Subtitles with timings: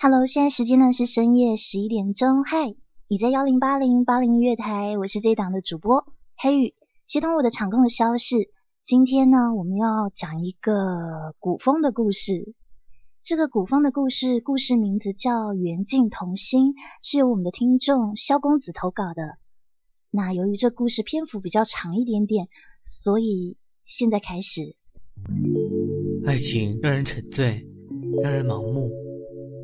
[0.00, 2.44] Hello，现在时间呢是深夜十一点钟。
[2.44, 2.72] 嗨，
[3.08, 6.74] 你在幺零八零八零月台，我是这一档的主播黑羽。
[7.04, 8.48] 接通我的场控的消息，
[8.84, 12.54] 今天呢我们要讲一个古风的故事。
[13.24, 19.36] 这个古风的故事，故事名字叫《缘尽同心》，是由我们的听众萧公子投稿的。
[20.12, 22.46] 那由于这故事篇幅比较长一点点，
[22.84, 24.76] 所以现在开始。
[26.24, 27.66] 爱情让人沉醉，
[28.22, 29.07] 让人盲目。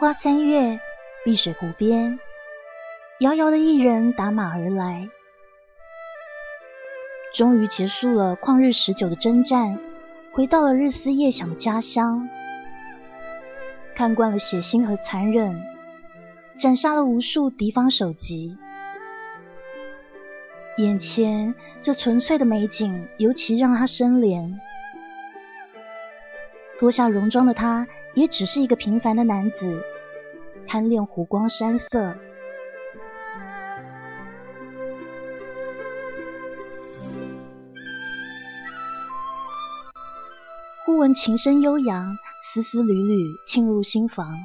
[0.00, 0.80] 花三月，
[1.26, 2.18] 碧水湖边，
[3.18, 5.10] 遥遥的一人打马而来。
[7.34, 9.78] 终于结束了旷日持久的征战，
[10.32, 12.30] 回到了日思夜想的家乡。
[13.94, 15.62] 看惯了血腥和残忍，
[16.56, 18.56] 斩杀了无数敌方首级。
[20.78, 24.54] 眼前这纯粹的美景，尤其让他生怜。
[26.78, 27.86] 脱下戎装的他。
[28.14, 29.82] 也只是一个平凡的男子，
[30.66, 32.16] 贪恋湖光山色。
[40.84, 44.44] 忽闻琴声悠扬，丝丝缕缕沁入心房。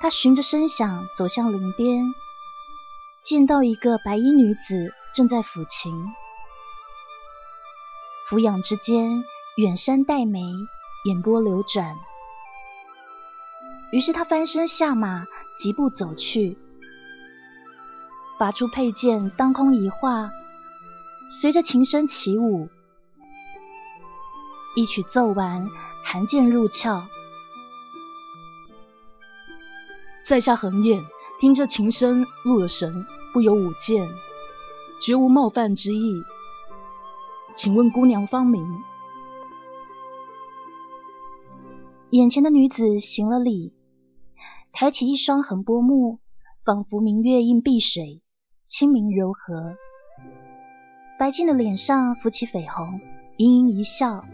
[0.00, 2.14] 他循着声响走向林边，
[3.22, 5.92] 见到一个白衣女子正在抚琴，
[8.26, 9.22] 俯仰之间，
[9.56, 10.40] 远山黛眉。
[11.04, 11.96] 眼波流转，
[13.92, 16.58] 于是他翻身下马，疾步走去，
[18.38, 20.30] 拔出佩剑，当空一画，
[21.30, 22.68] 随着琴声起舞。
[24.74, 25.68] 一曲奏完，
[26.04, 27.06] 寒剑入鞘。
[30.24, 31.06] 在下横眼，
[31.40, 34.10] 听着琴声入了神，不由舞剑，
[35.00, 36.22] 绝无冒犯之意。
[37.54, 38.82] 请问姑娘芳名？
[42.10, 43.74] 眼前的女子行了礼，
[44.72, 46.20] 抬起一双横波目，
[46.64, 48.22] 仿佛明月映碧水，
[48.66, 49.76] 清明柔和。
[51.18, 53.02] 白净的脸上浮起绯红，
[53.36, 54.24] 盈盈一笑。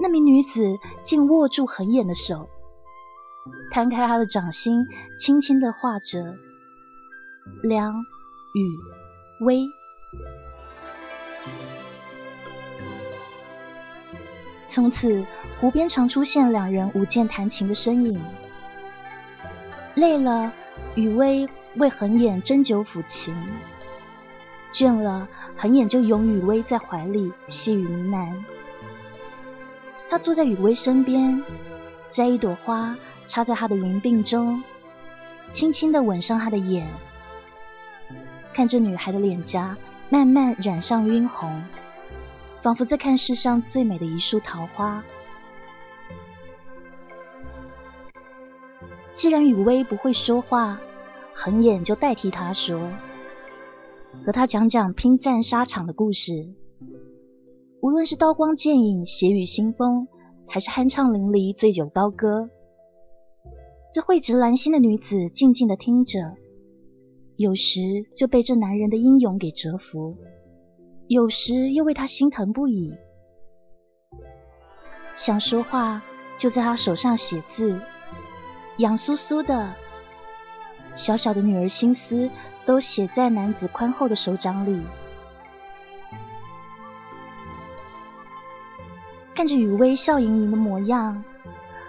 [0.00, 2.48] 那名女子竟握住横眼的手，
[3.72, 4.86] 摊开她的掌心，
[5.18, 6.36] 轻轻的画着
[7.64, 7.92] 梁
[8.54, 9.66] 雨薇。
[14.70, 15.26] 从此，
[15.60, 18.22] 湖边常出现两人舞剑弹琴的身影。
[19.96, 20.52] 累了，
[20.94, 23.34] 雨薇为横眼斟酒抚琴；
[24.72, 25.26] 倦了，
[25.56, 28.32] 横眼就拥雨薇在怀里细语呢喃。
[30.08, 31.42] 他坐在雨薇身边，
[32.08, 34.62] 摘一朵花插在她的云鬓中，
[35.50, 36.86] 轻轻的吻上她的眼，
[38.54, 39.76] 看着女孩的脸颊
[40.10, 41.60] 慢慢染上晕红。
[42.62, 45.04] 仿佛在看世上最美的一束桃花。
[49.14, 50.80] 既然雨薇不会说话，
[51.34, 52.90] 横眼就代替她说，
[54.24, 56.54] 和她讲讲拼战沙场的故事。
[57.80, 60.06] 无论是刀光剑影、血雨腥风，
[60.46, 62.50] 还是酣畅淋漓、醉酒高歌，
[63.92, 66.36] 这蕙质兰心的女子静静的听着，
[67.36, 67.80] 有时
[68.14, 70.16] 就被这男人的英勇给折服。
[71.10, 72.96] 有时又为他心疼不已，
[75.16, 76.02] 想说话
[76.36, 77.80] 就在他手上写字，
[78.76, 79.74] 痒酥酥的，
[80.94, 82.30] 小小的女儿心思
[82.64, 84.80] 都写在男子宽厚的手掌里。
[89.34, 91.24] 看着雨薇笑盈盈的模样，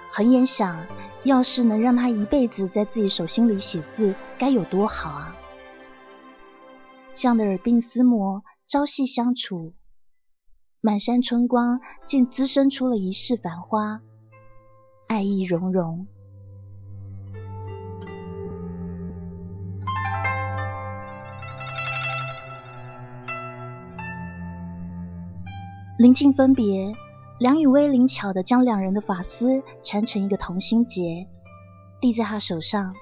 [0.09, 0.83] 恒言想，
[1.21, 5.35] 要是能让她一辈子在自己手心里写字，该有多好啊！
[7.13, 8.43] 这样的耳鬓厮磨。
[8.71, 9.73] 朝夕相处，
[10.79, 14.01] 满山春光竟滋生出了一世繁花，
[15.09, 16.07] 爱意融融。
[25.97, 26.95] 临近分别，
[27.39, 31.27] 梁雨薇灵巧的将两人的发丝缠成一个同心结，
[31.99, 32.95] 递在他手上。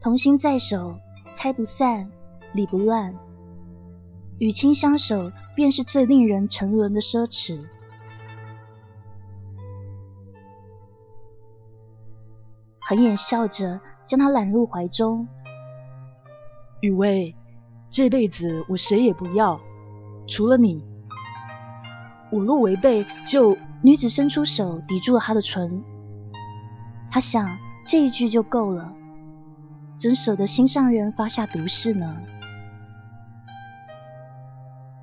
[0.00, 0.98] 同心在手，
[1.34, 2.10] 拆不散，
[2.52, 3.16] 理不乱。
[4.38, 7.60] 与卿相守，便是最令人沉沦的奢侈。
[12.80, 15.28] 横眼笑着将他揽入怀中，
[16.80, 17.36] 雨薇，
[17.90, 19.60] 这辈子我谁也不要，
[20.26, 20.84] 除了你。
[22.30, 25.84] 我若违背，就女子伸出手抵住了他的唇。
[27.10, 28.92] 他想这一句就够了，
[29.96, 32.16] 怎舍得心上人发下毒誓呢？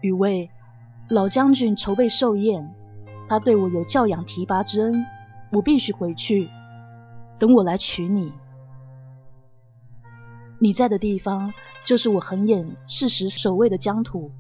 [0.02, 0.50] 雨薇，
[1.10, 2.74] 老将军筹备寿宴，
[3.28, 5.06] 他对我有教养提拔之恩，
[5.52, 6.50] 我必须回去。
[7.38, 8.34] 等我来娶你，
[10.60, 11.54] 你在的地方
[11.86, 14.32] 就是我横眼誓时守卫的疆土。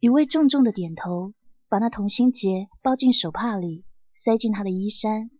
[0.00, 1.32] 雨薇重重的点头，
[1.68, 5.30] 把那同心结包进手帕里，塞进他的衣衫。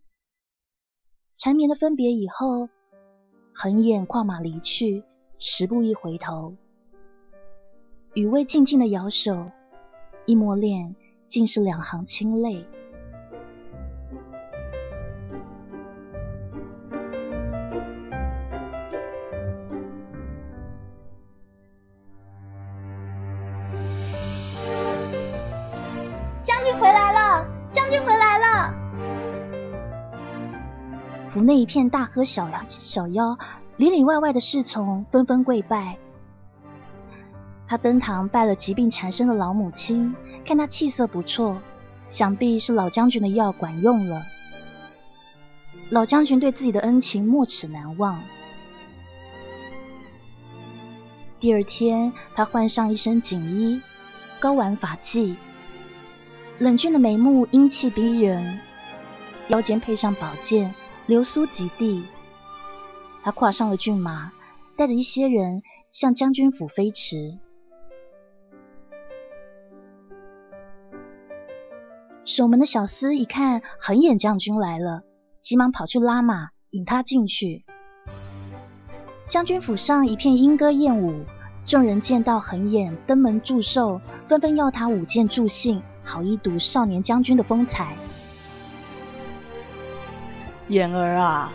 [1.37, 2.69] 缠绵的分别以后，
[3.55, 5.05] 横眼跨马离去，
[5.39, 6.57] 十步一回头。
[8.17, 9.51] 雨薇静静的摇手，
[10.25, 10.97] 一抹脸
[11.27, 12.67] 竟是两行清泪。
[26.43, 27.47] 将军回来了！
[27.71, 28.75] 将军回来了
[31.29, 33.37] 府内一片大喝小小妖，
[33.77, 35.99] 里里外外的侍从纷纷跪拜。
[37.69, 40.15] 他登堂拜了疾病缠身的老母亲，
[40.45, 41.61] 看他气色不错，
[42.09, 44.25] 想必是老将军的药管用了。
[45.91, 48.23] 老将军对自己的恩情没齿难忘。
[51.41, 53.83] 第二天，他换上一身锦衣，
[54.41, 55.37] 高挽发髻，
[56.59, 58.61] 冷峻的眉目英气逼人，
[59.49, 60.75] 腰间配上宝剑。
[61.07, 62.03] 流苏及地，
[63.23, 64.33] 他跨上了骏马，
[64.77, 65.63] 带着一些人
[65.93, 67.39] 向将军府飞驰。
[72.27, 75.03] 守门的小厮一看横眼将军来了，
[75.41, 77.65] 急忙跑去拉马，引他进去。
[79.29, 81.25] 将军府上一片莺歌燕舞，
[81.67, 87.97] 众人见到横眼登门祝寿，纷纷要他舞剑助兴，好一睹少年将军的风采。
[90.67, 91.53] 眼儿啊，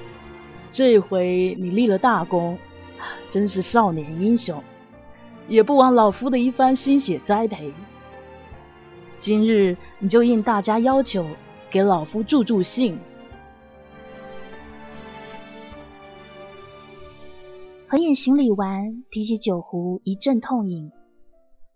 [0.72, 2.58] 这回你立了大功，
[3.30, 4.64] 真是少年英雄，
[5.50, 7.74] 也不枉老夫的一番心血栽培。
[9.22, 11.28] 今日你就应大家要求，
[11.70, 13.00] 给老夫助助兴。
[17.88, 20.92] 横眼行礼完，提起酒壶一阵痛饮，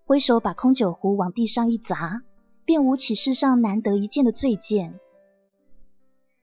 [0.05, 2.23] 挥手把空酒壶往地上一砸，
[2.65, 4.99] 便舞起世上难得一见的醉剑。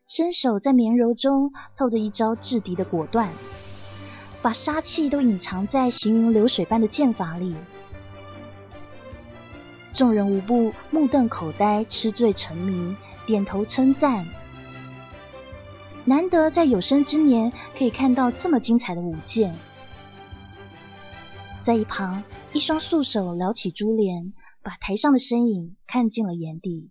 [0.07, 3.33] 伸手在绵柔中透着一招制敌的果断，
[4.41, 7.57] 把杀气都隐藏在行云流水般的剑法里。
[9.93, 12.97] 众人无不目瞪口呆、痴醉沉迷，
[13.27, 14.27] 点头称赞。
[16.05, 19.55] 难得在有生之年可以看到这么精彩的舞剑。
[21.61, 26.91] 在一旁，一双素手撩起珠帘，把台上的身影看进了眼底。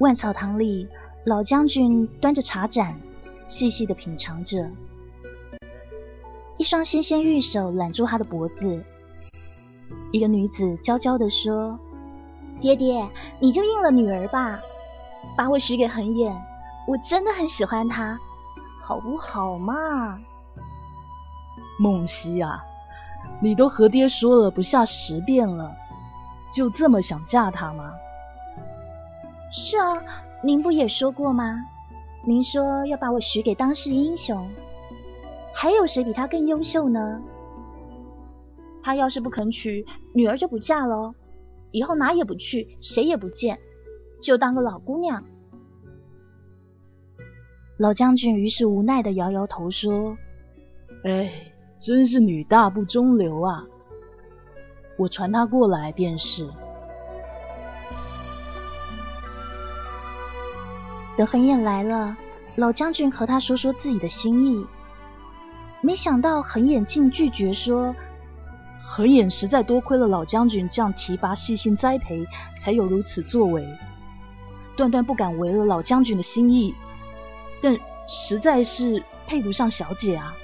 [0.00, 0.88] 万草堂里，
[1.24, 2.96] 老将军端着茶盏，
[3.46, 4.68] 细细的品尝着。
[6.56, 8.84] 一双纤纤玉手揽住他的脖子，
[10.10, 11.78] 一个女子娇娇的说
[12.60, 14.60] ：“爹爹，你就应了女儿吧，
[15.36, 16.44] 把我许给恒远，
[16.88, 18.18] 我真的很喜欢他，
[18.82, 20.20] 好不好嘛？”
[21.78, 22.64] 梦溪啊，
[23.40, 25.76] 你都和爹说了不下十遍了，
[26.50, 27.92] 就这么想嫁他吗？
[29.56, 30.02] 是啊，
[30.42, 31.64] 您不也说过吗？
[32.26, 34.50] 您说要把我许给当世英雄，
[35.54, 37.22] 还有谁比他更优秀呢？
[38.82, 41.14] 他要是不肯娶，女儿就不嫁喽，
[41.70, 43.60] 以后哪也不去，谁也不见，
[44.20, 45.22] 就当个老姑娘。
[47.76, 50.18] 老将军于是无奈的摇摇头说
[51.06, 51.32] ：“哎，
[51.78, 53.64] 真是女大不中留啊！
[54.98, 56.50] 我传他过来便是。”
[61.16, 62.16] 等恒眼来了，
[62.56, 64.66] 老将军和他说说自己的心意，
[65.80, 67.94] 没想到恒眼竟拒绝说
[68.84, 72.26] ：“恒眼实在多亏了老将军这样提拔、细心栽培，
[72.58, 73.66] 才有如此作为。
[74.76, 76.74] 断断不敢违了老将军的心意，
[77.62, 77.78] 但
[78.08, 80.34] 实在是配不上小姐啊，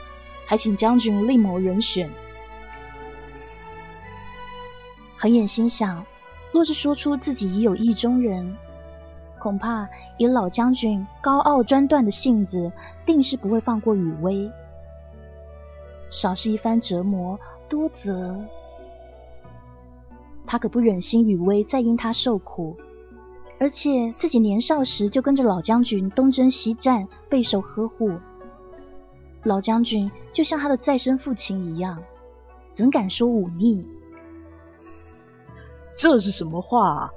[0.47, 2.09] 还请将军另谋人选。”
[5.19, 6.07] 恒眼心想：
[6.53, 8.57] 若是说出自己已有意中人，
[9.41, 12.71] 恐怕以老将军高傲专断的性子，
[13.05, 14.53] 定是不会放过雨薇。
[16.11, 18.37] 少是一番折磨，多则
[20.47, 22.77] 他可不忍心雨薇再因他受苦。
[23.59, 28.13] 而且自己年少时就跟着老将军东征西战，备受呵护。
[29.43, 32.03] 老将军就像他的再生父亲一样，
[32.73, 33.85] 怎敢说忤逆？
[35.95, 36.89] 这是什么话？
[36.89, 37.11] 啊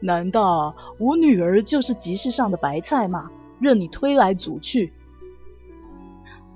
[0.00, 3.30] 难道我女儿就是集市上的白菜吗？
[3.58, 4.92] 任你推来阻去。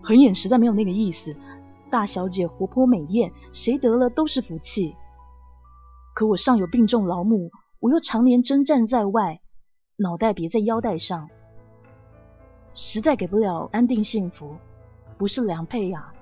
[0.02, 1.36] 恒眼实在没有那个意思。
[1.90, 4.96] 大小姐活泼美艳，谁得了都是福气。
[6.14, 7.50] 可我上有病重老母。
[7.80, 9.42] 我又常年征战在外，
[9.96, 11.28] 脑袋别在腰带上，
[12.72, 14.56] 实在给不了安定幸福，
[15.18, 16.14] 不是良配呀。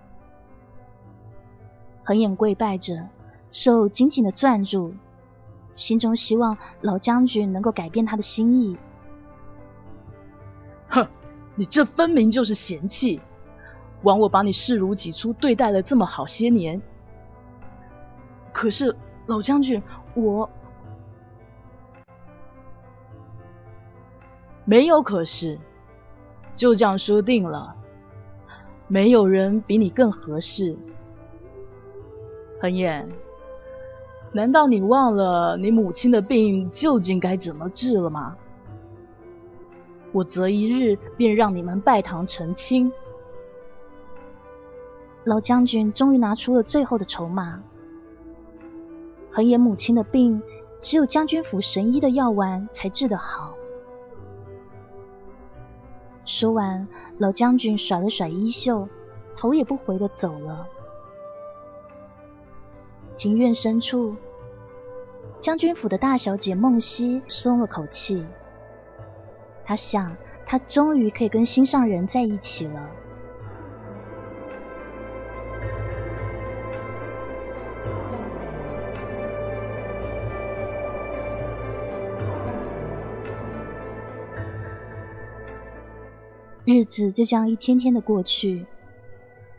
[2.02, 3.09] 恒眼跪拜着，
[3.52, 4.93] 手紧紧的攥住，
[5.76, 8.76] 心中希望老将军能够改变他的心意。
[10.88, 11.09] 哼，
[11.55, 13.21] 你这分明就是嫌弃，
[14.02, 16.83] 枉我把你视如己出对待了这么好些年。
[18.52, 19.83] 可是老将军，
[20.14, 20.50] 我。
[24.64, 25.59] 没有可是，
[26.55, 27.75] 就这样说定了。
[28.87, 30.76] 没有人比你更合适。
[32.61, 33.09] 恒燕，
[34.33, 38.37] 难道你忘了你母亲的病究竟该怎么治了吗？
[40.12, 42.93] 我择一日便让你们拜堂成亲。
[45.25, 47.62] 老将军终于拿出了最后的筹码。
[49.31, 50.43] 恒言母亲的病，
[50.81, 53.55] 只有将军府神医的药丸才治得好。
[56.27, 58.89] 说完，老将军甩了甩衣袖，
[59.37, 60.67] 头也不回的走了。
[63.23, 64.17] 庭院深处，
[65.38, 68.26] 将军府的大小姐梦溪松了口气。
[69.64, 72.91] 她想，她终于可以跟心上人在一起了。
[86.64, 88.67] 日子就这样一天天的过去，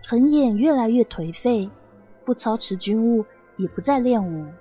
[0.05, 1.70] 横眼越来越颓废，
[2.25, 3.24] 不操持军务，
[3.57, 4.51] 也不再练武，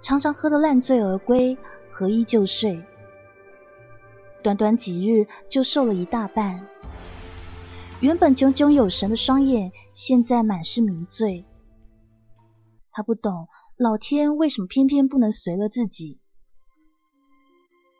[0.00, 1.56] 常常喝得烂醉而归，
[1.90, 2.84] 合衣就睡。
[4.42, 6.66] 短短几日就瘦了一大半，
[8.00, 11.44] 原本炯炯有神的双眼，现在满是迷醉。
[12.92, 16.18] 他不懂老天为什么偏偏不能随了自己，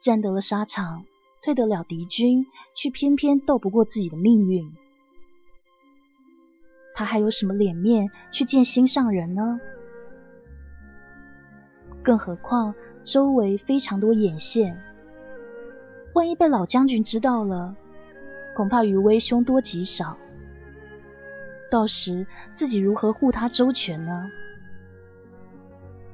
[0.00, 1.04] 占得了沙场。
[1.40, 4.74] 退得了敌军，却偏偏斗不过自己的命运。
[6.96, 9.60] 他还有什么脸面去见心上人呢？
[12.08, 12.74] 更何况
[13.04, 14.82] 周围非常多眼线，
[16.14, 17.76] 万一被老将军知道了，
[18.54, 20.16] 恐怕余威凶多吉少。
[21.70, 24.30] 到时自己如何护他周全呢？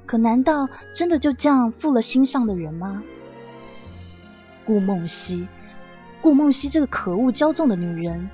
[0.04, 3.04] 可难道真的就这样负了心上的人吗？
[4.66, 5.46] 顾梦溪，
[6.20, 8.30] 顾梦溪这个可恶骄纵的女人，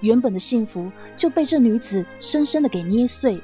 [0.00, 3.42] 原本的幸福就被这女子深深的给捏碎。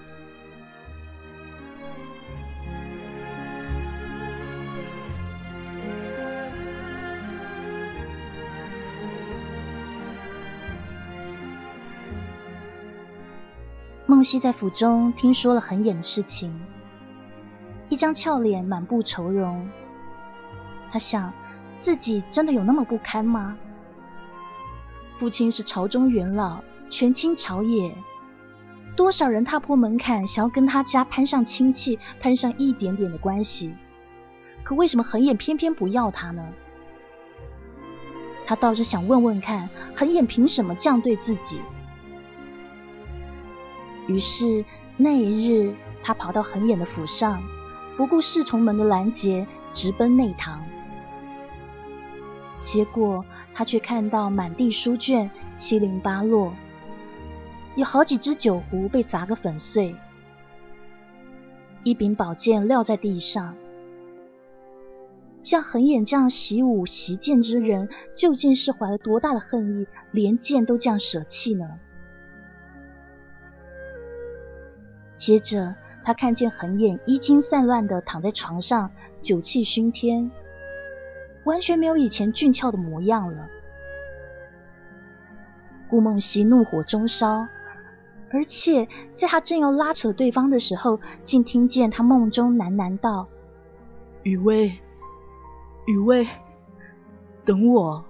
[14.19, 16.61] 梦溪在府中听说了横眼的事情，
[17.89, 19.71] 一张俏脸满布愁容，
[20.91, 21.33] 他想。
[21.79, 23.57] 自己真的有那么不堪吗？
[25.19, 27.95] 父亲是朝中元老，权倾朝野，
[28.97, 33.73] 多少人踏破门槛，想要跟他家攀上亲戚，攀上一点点的关系，
[34.65, 36.45] 可为什么恒眼偏偏不要他呢？
[38.47, 41.61] 他倒是想问问看，恒眼凭什么这样对自己？
[44.09, 44.65] 于是
[44.97, 47.43] 那一日，他跑到横眼的府上，
[47.97, 50.65] 不顾侍从们的拦截，直奔内堂。
[52.59, 53.25] 结果
[53.55, 56.55] 他却看到满地书卷七零八落，
[57.77, 59.95] 有好几只酒壶被砸个粉碎，
[61.85, 63.55] 一柄宝剑撂在地上。
[65.45, 71.79] 像横眼这样习武习剑之人，究竟是怀了多大的恨意，连剑都这样舍弃呢？
[75.19, 80.31] 接着他看见横眼衣襟散乱的躺在床上，酒气熏天。
[81.45, 83.49] 完全没有以前俊俏的模样了。
[85.89, 87.49] 顾梦溪怒火中烧，
[88.31, 93.29] 而且在他正要拉扯对方的时候，竟听见他梦中喃喃道
[94.23, 94.79] ：“雨薇，
[95.87, 96.29] 雨薇，
[97.47, 98.05] 等我。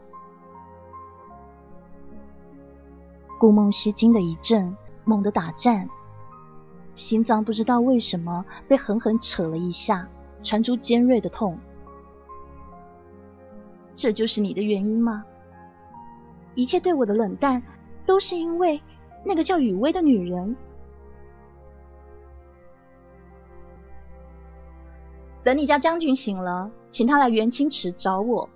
[3.38, 5.88] 顾梦溪惊得一震，猛地打颤，
[6.99, 10.09] 心脏不知道为什么被狠狠扯了一下，
[10.43, 11.59] 传出尖锐的痛。
[13.95, 15.25] 这就是你的原因吗？
[16.57, 17.62] 一切对我的冷淡，
[18.05, 18.83] 都是因为
[19.25, 20.57] 那个叫雨薇的女人。
[25.45, 28.50] 等你家将军醒了，请他来元清池找我。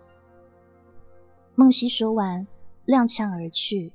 [1.54, 2.49] 梦溪说完，
[2.87, 3.92] 踉跄而去。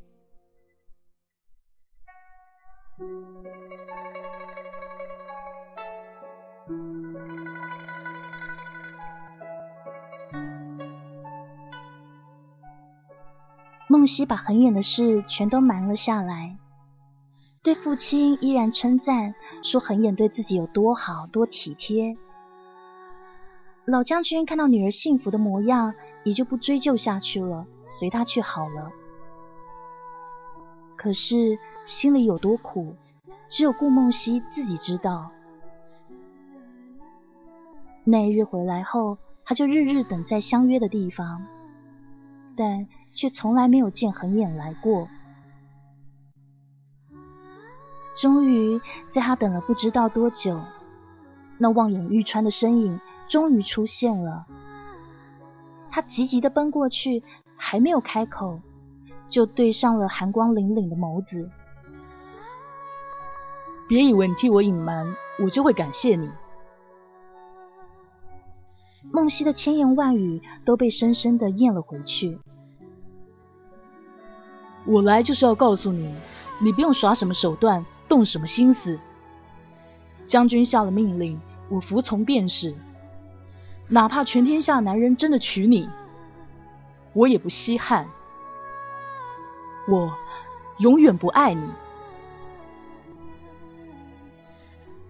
[13.88, 16.58] 梦溪把很远的事全都瞒了下来，
[17.64, 22.18] 对父亲依然称赞说恒远对自己有多好多体贴。
[23.86, 28.92] 老将军看到女儿幸福的模样，也就不追究下去了，随他去好了。
[30.98, 32.96] 可是心里有多苦，
[33.48, 35.32] 只有顾梦溪自己知道。
[38.04, 41.46] 那日回来后，他就日日等在相约的地方，
[42.58, 45.08] 但却从来没有见恒眼来过。
[48.18, 50.60] 终于在他等了不知道多久，
[51.60, 53.00] 那望眼欲穿的身影
[53.30, 54.48] 终于出现了。
[55.92, 57.24] 他急急的奔过去，
[57.56, 58.60] 还没有开口。
[59.30, 61.52] 就对上了寒光凛凛的眸子。
[63.90, 66.32] 别以为你替我隐瞒，我就会感谢你。
[69.12, 72.40] 梦溪的千言万语都被深深的咽了回去。
[74.86, 76.16] 我来就是要告诉你，
[76.60, 79.00] 你不用耍什么手段，动什么心思。
[80.26, 82.76] 将军下了命令，我服从便是。
[83.90, 85.90] 哪怕全天下男人真的娶你，
[87.14, 88.10] 我也不稀罕。
[89.88, 90.14] 我
[90.80, 91.70] 永远不爱你。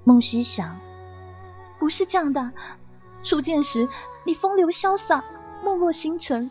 [0.03, 0.79] 梦溪想，
[1.79, 2.51] 不是这样的。
[3.23, 3.89] 初见时
[4.23, 5.23] 你风流潇洒，
[5.63, 6.49] 梦若星辰，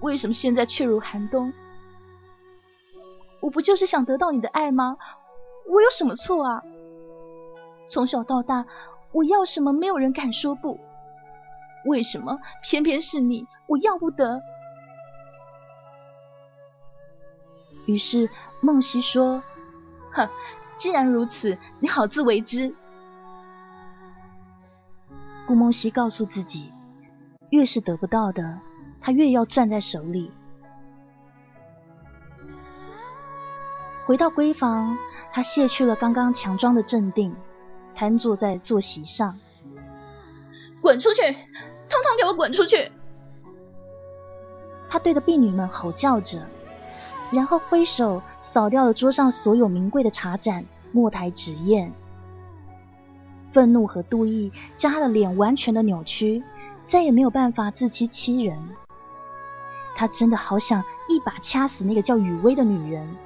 [0.00, 1.52] 为什么现在却如寒冬？
[3.40, 4.96] 我不就是想得到你的爱吗？
[5.68, 6.62] 我有什么错啊？
[7.88, 8.66] 从小到大，
[9.12, 10.80] 我要什么没有人敢说不，
[11.84, 14.42] 为什么偏偏是你，我要不得？
[17.86, 18.28] 于是
[18.60, 19.42] 梦溪说
[20.10, 20.28] ：“哼，
[20.74, 22.74] 既然如此，你好自为之。”
[25.48, 26.74] 顾梦溪告诉自己，
[27.48, 28.60] 越是得不到的，
[29.00, 30.30] 他越要攥在手里。
[34.04, 34.98] 回到闺房，
[35.32, 37.34] 他卸去了刚刚强装的镇定，
[37.94, 39.40] 瘫坐在坐席上。
[40.82, 41.22] 滚出去！
[41.22, 42.92] 通通给我滚出去！
[44.90, 46.46] 他对着婢女们吼叫着。
[47.30, 51.94] 然后挥手扫掉了桌上所有名贵的茶盏、墨台纸砚，
[53.58, 56.44] 愤怒和妒意将他的脸完全的扭曲，
[56.84, 58.56] 再也没有办法自欺欺人。
[59.96, 63.16] 他真的好想一把掐死那个叫雨薇的女人。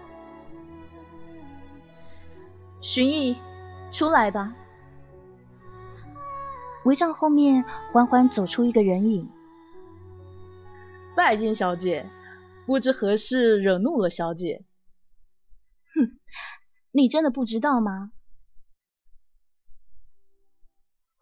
[2.80, 3.36] 荀弋，
[3.90, 4.54] 出来吧。
[6.86, 9.28] 围帐后面缓缓走出一个人影。
[11.14, 12.08] 拜见小姐。
[12.64, 14.64] 不知何事惹怒了小姐？
[15.94, 16.18] 哼，
[16.90, 18.12] 你真的不知道吗？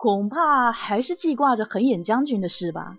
[0.03, 2.97] 恐怕还是记挂着横眼将军的事吧。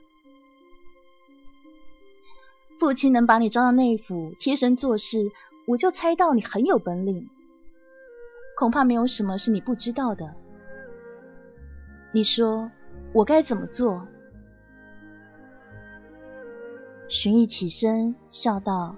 [2.77, 5.31] 父亲能把你招到内府贴身做事，
[5.65, 7.27] 我就猜到你很有本领。
[8.55, 10.35] 恐怕没有什么是你不知道的。
[12.11, 12.69] 你说
[13.13, 14.05] 我该怎么做？
[17.07, 18.95] 荀弋起身笑道：“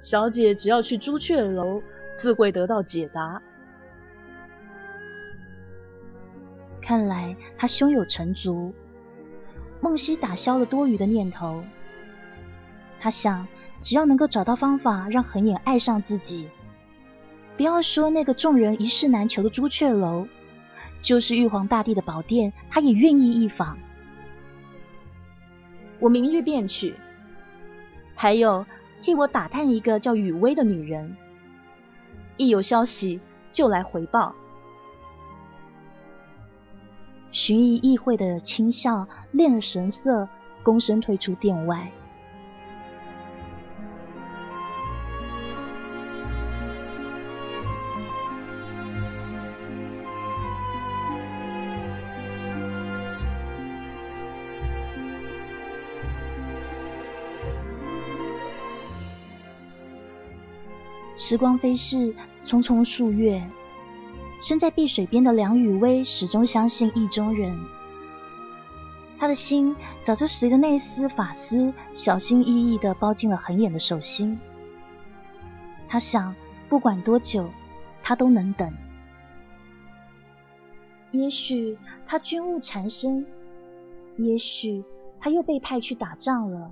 [0.00, 1.82] 小姐只要去朱雀楼，
[2.14, 3.42] 自会得到解答。”
[6.88, 8.72] 看来他胸有成竹。
[9.82, 11.62] 梦溪打消了多余的念头。
[12.98, 13.46] 他想，
[13.82, 16.48] 只要能够找到方法让恒眼爱上自己，
[17.58, 20.28] 不要说那个众人一世难求的朱雀楼，
[21.02, 23.76] 就是玉皇大帝的宝殿，他也愿意一访。
[25.98, 26.94] 我明日便去。
[28.14, 28.64] 还有，
[29.02, 31.18] 替我打探一个叫雨薇的女人，
[32.38, 33.20] 一有消息
[33.52, 34.34] 就来回报。
[37.30, 40.28] 寻一意会的轻笑，练了神色，
[40.64, 41.92] 躬身退出殿外。
[61.20, 62.14] 时光飞逝，
[62.44, 63.50] 匆匆数月。
[64.40, 67.58] 身在碧水边的梁雨薇始终相信意中人。
[69.18, 74.38] 他的心早就随着那丝发丝，小心翼翼的包进了很远的手心。
[75.88, 76.36] 他想，
[76.68, 77.50] 不管多久，
[78.02, 78.72] 他都能等。
[81.10, 83.26] 也许他军务缠身，
[84.16, 84.84] 也许
[85.18, 86.70] 他又被派去打仗了。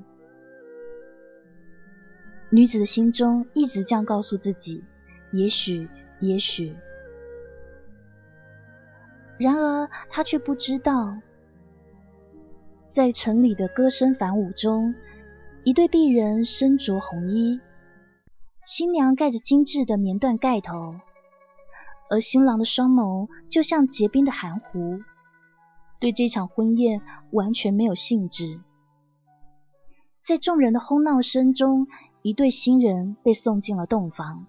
[2.50, 4.84] 女子的心中一直这样告诉自己：
[5.32, 5.88] 也许，
[6.20, 6.76] 也许。
[9.38, 11.18] 然而，他却不知道。
[12.88, 14.94] 在城里的歌声繁舞中，
[15.64, 17.60] 一对璧人身着红衣，
[18.64, 20.94] 新娘盖着精致的棉缎盖头，
[22.08, 25.00] 而新郎的双眸就像结冰的寒湖，
[26.00, 28.60] 对这场婚宴完全没有兴致。
[30.22, 31.86] 在众人的哄闹声中，
[32.22, 34.46] 一对新人被送进了洞房。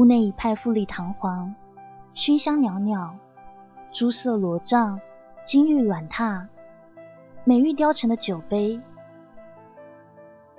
[0.00, 1.54] 屋内一派富丽堂皇，
[2.14, 3.18] 熏香袅袅，
[3.92, 4.98] 珠色罗帐，
[5.44, 6.46] 金玉软榻，
[7.44, 8.80] 美玉雕成的酒杯。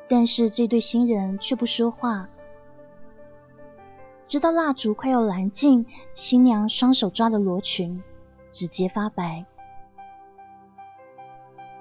[0.08, 2.30] 但是这对新人却不说话，
[4.28, 8.04] 直到蜡烛快要燃尽，新娘双手抓着罗裙，
[8.52, 9.48] 指节发白，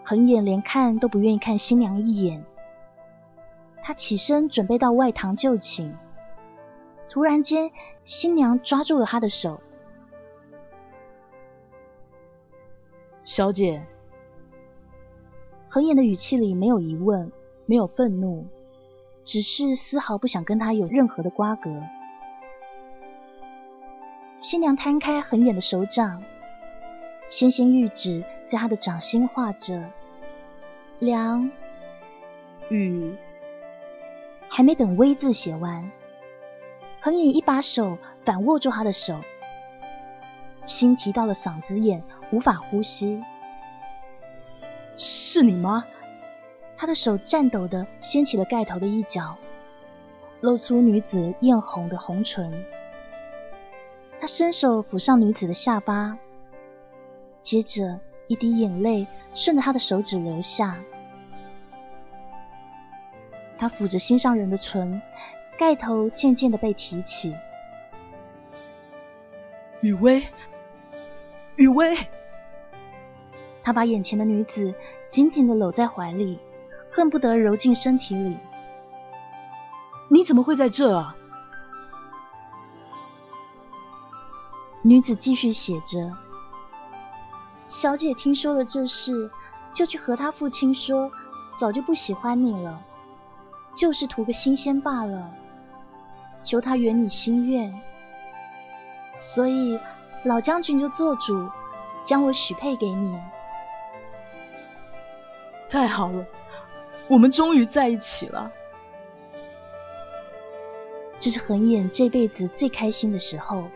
[0.03, 2.43] 横眼连看都不愿意看新娘一眼。
[3.83, 5.95] 他起身准备到外堂就寝。
[7.11, 7.73] 突然间，
[8.05, 9.61] 新娘抓住了他的手。
[13.25, 13.85] 小姐，
[15.69, 17.33] 横眼的语气里没有疑问，
[17.67, 18.47] 没有愤怒，
[19.25, 21.83] 只是丝毫不想跟他有任何的瓜葛。
[24.39, 26.23] 新娘摊开横眼的手掌，
[27.29, 29.91] 纤纤玉指在他的掌心画着
[31.01, 31.51] 梁
[32.69, 33.17] 雨，
[34.49, 35.91] 还没等“微”字写完。
[37.01, 39.21] 横眼一把手反握住他的手，
[40.67, 43.23] 心提到了嗓子眼，无法呼吸。
[44.99, 45.87] 是你吗？
[46.77, 49.39] 他的手颤抖的掀起了盖头的一角，
[50.41, 52.65] 露出女子艳红的红唇。
[54.21, 56.19] 他伸手抚上女子的下巴，
[57.41, 60.79] 接着一滴眼泪顺着他的手指流下。
[63.57, 65.01] 他抚着心上人的唇。
[65.61, 67.37] 盖头渐渐的被提起，
[69.83, 70.27] 雨薇，
[71.57, 71.99] 雨薇，
[73.63, 74.75] 他把眼前的女子
[75.11, 76.39] 紧紧的搂在怀里，
[76.91, 78.39] 恨不得揉进身体里。
[80.09, 81.15] 你怎么会在这啊？
[84.81, 86.17] 女子继续写着
[87.69, 89.31] ：“小姐听说了这事，
[89.75, 91.13] 就去和他父亲说，
[91.55, 92.83] 早就不喜欢你了，
[93.77, 95.35] 就是图个新鲜罢了。”
[96.43, 97.75] 求他圆你心愿，
[99.19, 99.79] 所以
[100.25, 101.51] 老将军就做主，
[102.03, 103.19] 将我许配给你。
[105.69, 106.27] 太好了，
[107.09, 108.51] 我们终于在一起了。
[111.19, 113.71] 这是恒眼这辈子最开心的时候，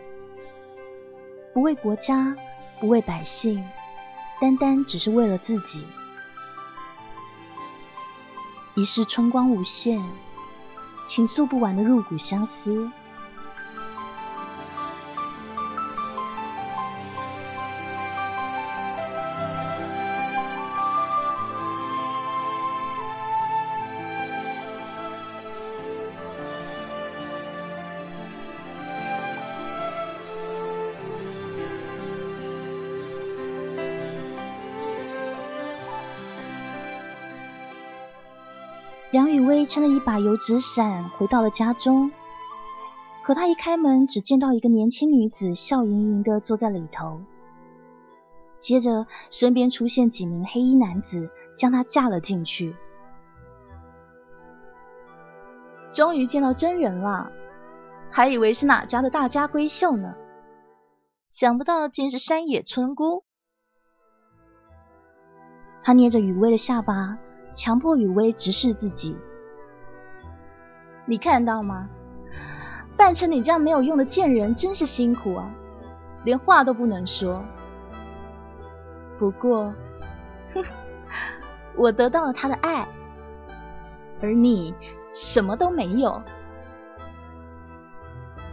[1.52, 2.36] 不为国家，
[2.80, 3.68] 不为百姓，
[4.40, 5.86] 单单只是为了自己。
[8.74, 10.02] 一世春光无限。
[11.06, 12.90] 倾诉不完的入骨相思。
[39.66, 42.10] 撑了一把油纸伞回到了家中，
[43.22, 47.20] 可他一开门，只见到一个年轻女子笑盈盈的坐在里头。
[48.58, 52.74] 接着，身边出现几名黑衣男子，将她架了进去。
[55.92, 57.30] 终于见到真人了，
[58.10, 60.14] 还以为是哪家的大家闺秀呢，
[61.30, 63.24] 想不到竟是山野村姑。
[65.82, 67.18] 他捏着雨薇的下巴。
[67.56, 69.16] 强迫雨薇直视自己，
[71.06, 71.88] 你看到吗？
[72.96, 75.50] 扮成你这样没有用的贱人，真是辛苦啊，
[76.24, 77.44] 连话都不能说。
[79.18, 79.74] 不过，
[80.54, 80.64] 哼，
[81.76, 82.86] 我得到了他的爱，
[84.22, 84.74] 而你
[85.12, 86.22] 什么都没有。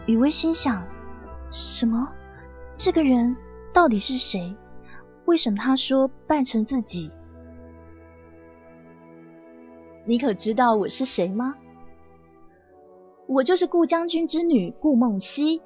[0.06, 0.84] 雨薇心想：
[1.50, 2.12] 什么？
[2.76, 3.36] 这个人
[3.72, 4.56] 到底是谁？
[5.24, 7.12] 为什么他说扮成自己？
[10.04, 11.54] 你可知道我是谁吗？
[13.32, 15.62] 我就是顾将军之女顾梦溪。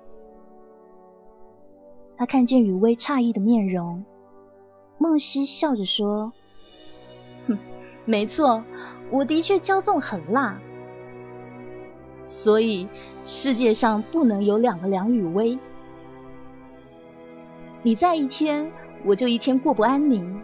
[2.16, 4.04] 他看见雨薇诧异的面容，
[4.98, 6.32] 梦溪笑着说
[7.48, 7.58] ：“哼，
[8.04, 8.62] 没错，
[9.10, 10.60] 我的确骄纵狠辣。
[12.24, 12.88] 所以
[13.24, 15.58] 世界上不能有两个梁雨薇。
[17.82, 18.70] 你在一天，
[19.04, 20.40] 我就一天过不安宁，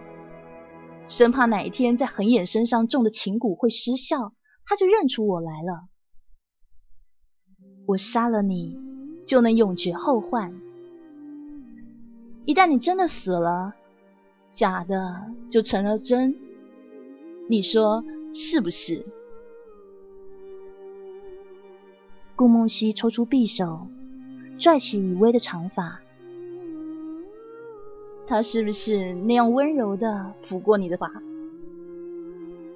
[1.06, 4.32] 生怕哪一天在横眼身上种的情蛊会失效，
[4.66, 5.91] 他就认出我来了。
[7.86, 8.78] 我杀了你，
[9.26, 10.54] 就能永绝后患。
[12.44, 13.74] 一旦你真的死了，
[14.50, 16.36] 假的就成了真。
[17.48, 19.06] 你说是不是？
[22.34, 23.86] 顾梦溪抽出匕首，
[24.58, 26.00] 拽起雨薇的长发。
[28.26, 31.22] 他是不是那样温柔的抚过你的发？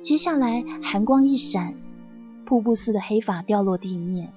[0.03, 1.75] 接下来寒光一闪，
[2.45, 4.33] 瀑布似的黑发掉落地面，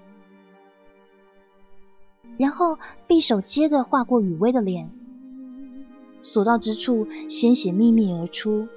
[2.39, 4.89] 然后匕首接着划过雨薇的脸，
[6.23, 8.67] 所到之处鲜血密密而出。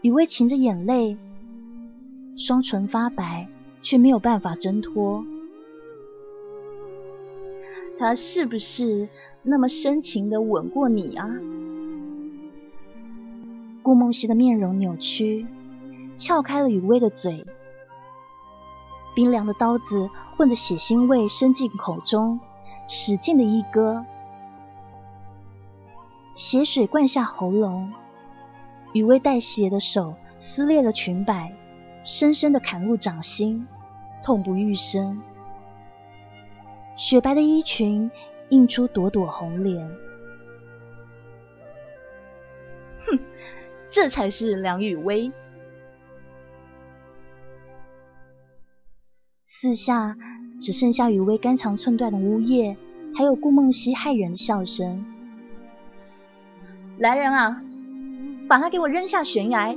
[0.00, 1.18] 雨薇噙着眼泪，
[2.36, 3.48] 双唇发白。
[3.82, 5.26] 却没有办法挣脱。
[7.98, 9.08] 他是不是
[9.42, 11.28] 那么深情的吻过你啊？
[13.82, 15.48] 顾梦溪的面容扭曲，
[16.16, 17.44] 撬开了雨薇的嘴，
[19.14, 22.40] 冰凉的刀子混着血腥味伸进口中，
[22.88, 24.04] 使劲的一割，
[26.34, 27.92] 血水灌下喉咙，
[28.92, 31.52] 雨薇带血的手撕裂了裙摆。
[32.04, 33.68] 深深的砍入掌心，
[34.24, 35.22] 痛不欲生。
[36.96, 38.10] 雪白的衣裙
[38.48, 39.88] 映出朵朵红莲。
[43.06, 43.20] 哼，
[43.88, 45.30] 这才是梁雨薇。
[49.54, 50.16] 四下
[50.58, 52.78] 只剩下雨薇肝肠寸断的呜咽，
[53.14, 55.04] 还有顾梦溪骇人的笑声。
[56.96, 57.62] 来人啊，
[58.48, 59.76] 把他给我扔下悬崖！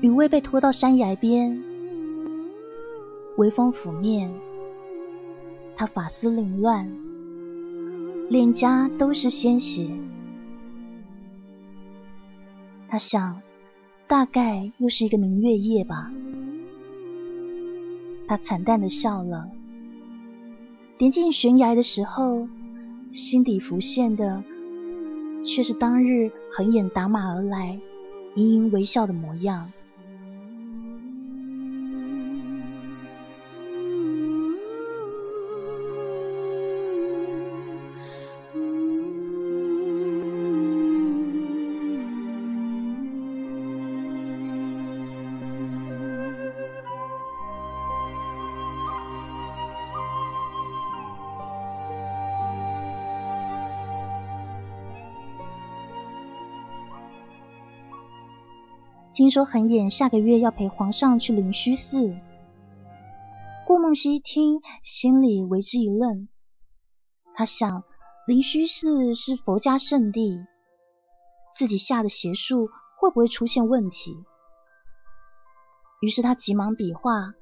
[0.00, 1.64] 雨薇被拖到山崖边，
[3.36, 4.32] 微风拂面，
[5.74, 6.96] 她发丝凌乱，
[8.30, 9.88] 脸颊都是鲜血。
[12.94, 13.42] 他想，
[14.06, 16.12] 大概又是一个明月夜吧。
[18.28, 19.48] 他惨淡的笑了。
[20.96, 22.46] 跌进悬崖的时候，
[23.10, 24.44] 心底浮现的
[25.44, 27.80] 却是当日横眼打马而来、
[28.36, 29.72] 盈盈微笑的模样。
[59.24, 62.14] 听说恒眼下个月要陪皇上去灵虚寺。
[63.66, 66.28] 顾梦溪听，心里为之一愣。
[67.34, 67.84] 他想，
[68.26, 70.44] 灵虚寺是佛家圣地，
[71.56, 74.14] 自己下的邪术会不会出现问题？
[76.02, 77.32] 于是他急忙比划：“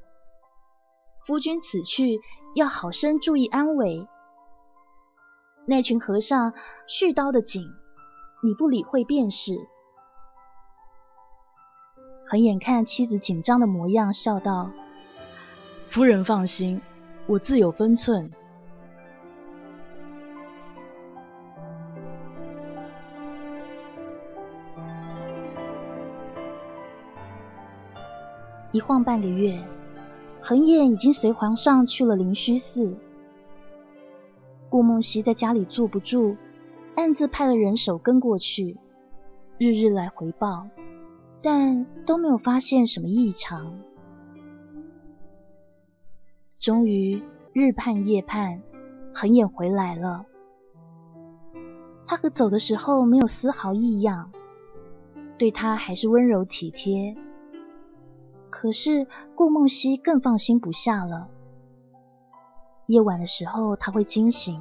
[1.26, 2.20] 夫君此去
[2.54, 4.06] 要好生注意安危。
[5.66, 6.54] 那群和尚
[6.86, 7.66] 蓄刀的紧，
[8.44, 9.56] 你不理会便是。”
[12.32, 14.70] 恒眼看妻子紧张的模样，笑道
[15.86, 16.80] ：“夫人放心，
[17.26, 18.32] 我自有分寸。”
[28.72, 29.62] 一晃半个月，
[30.40, 32.96] 恒眼已经随皇上去了灵虚寺。
[34.70, 36.38] 顾梦溪在家里坐不住，
[36.94, 38.78] 暗自派了人手跟过去，
[39.58, 40.68] 日日来回报。
[41.42, 43.78] 但都没有发现什么异常。
[46.58, 48.62] 终于日盼夜盼，
[49.12, 50.26] 恒眼回来了。
[52.06, 54.30] 他和走的时候没有丝毫异样，
[55.38, 57.16] 对他还是温柔体贴。
[58.50, 61.28] 可是顾梦溪更放心不下了。
[62.86, 64.60] 夜晚的时候，他会惊醒，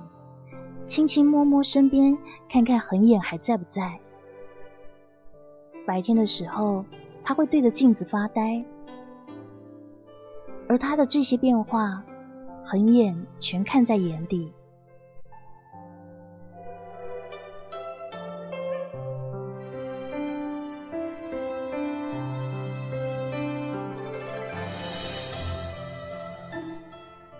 [0.87, 2.17] 轻轻摸摸身边，
[2.49, 3.99] 看看恒眼还在不在。
[5.85, 6.85] 白天的时候，
[7.23, 8.63] 他会对着镜子发呆，
[10.69, 12.03] 而他的这些变化，
[12.63, 14.53] 恒眼全看在眼底。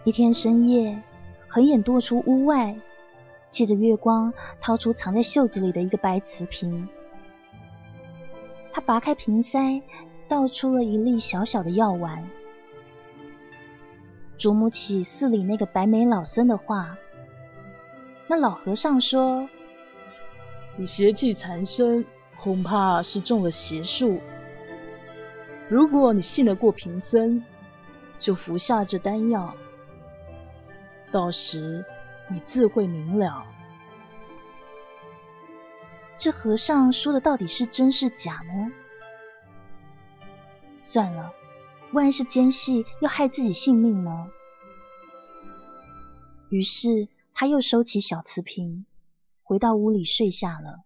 [0.04, 1.02] 一天深夜，
[1.48, 2.76] 恒眼踱出屋外，
[3.52, 6.90] 借着月光，掏出藏在袖子里的一个白瓷瓶。
[8.82, 9.84] 拔开瓶塞，
[10.28, 12.28] 倒出了一粒小小的药丸。
[14.38, 16.98] 琢磨起寺里那个白眉老僧的话，
[18.28, 19.48] 那老和尚说
[20.78, 22.06] ：“你邪气缠身，
[22.39, 24.20] 恐怕是中了邪术。
[25.70, 27.44] 如果你信得过贫僧，
[28.17, 29.54] 就服下这丹药。”
[31.12, 31.86] 到时
[32.30, 33.46] 你自会明了。
[36.22, 38.72] 这和尚说的到底是真是假呢？
[40.78, 41.34] 算了，
[41.94, 44.30] 万是奸细要害自己性命呢？
[46.50, 48.86] 于是他又收起小瓷瓶，
[49.42, 50.84] 回到屋里睡下了。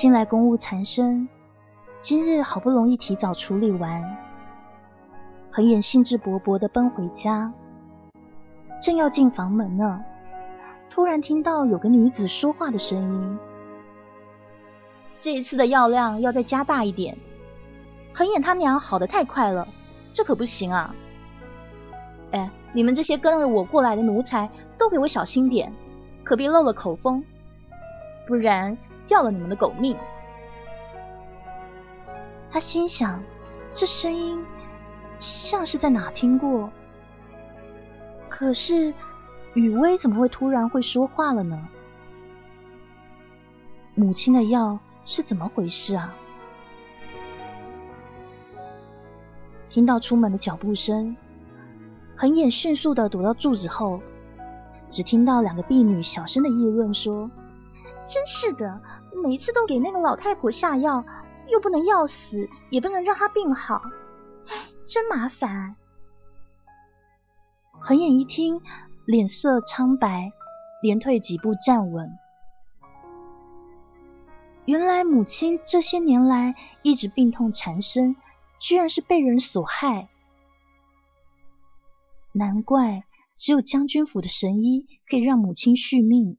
[0.00, 1.28] 近来公务缠身，
[2.00, 4.16] 今日好不容易提早处理完，
[5.50, 7.52] 恒眼兴致勃勃的奔回家，
[8.80, 10.02] 正要进房门呢，
[10.88, 13.38] 突然听到有个女子说话的声音
[15.20, 17.18] ：“这一次的药量要再加大一点，
[18.14, 19.68] 恒眼他娘好的太快了，
[20.14, 20.94] 这可不行啊！
[22.30, 25.74] 哎，你们这些跟着我过来的奴才，都给我小心点，
[26.24, 27.22] 可别漏了口风，
[28.26, 28.78] 不然……”
[29.10, 29.96] 要了你们的狗命！
[32.50, 33.22] 他心想，
[33.72, 34.44] 这声音
[35.18, 36.70] 像是在哪听过，
[38.28, 38.94] 可是
[39.54, 41.68] 雨薇怎么会突然会说话了呢？
[43.94, 46.14] 母亲的药是怎么回事啊？
[49.68, 51.16] 听到出门的脚步声，
[52.16, 54.00] 恒眼迅速的躲到柱子后，
[54.88, 57.30] 只听到两个婢女小声的议论说
[58.08, 58.80] ：“真是的。”
[59.14, 61.04] 每次都给那个老太婆下药，
[61.48, 63.82] 又不能药死，也不能让她病好，
[64.48, 64.54] 哎，
[64.86, 65.76] 真麻烦。
[67.80, 68.60] 恒眼一听，
[69.06, 70.32] 脸色苍白，
[70.82, 72.18] 连退几步站稳。
[74.66, 78.16] 原来母亲这些年来一直病痛缠身，
[78.58, 80.08] 居然是被人所害。
[82.32, 83.04] 难怪
[83.36, 86.38] 只有将军府的神医可以让母亲续命。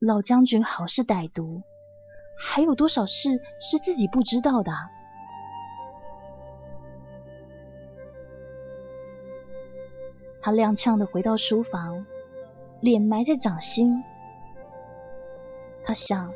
[0.00, 1.60] 老将军好是歹毒，
[2.38, 4.72] 还有多少事是自己不知道的？
[10.40, 12.06] 他踉跄的回到书房，
[12.80, 14.02] 脸埋在掌心。
[15.84, 16.32] 他想，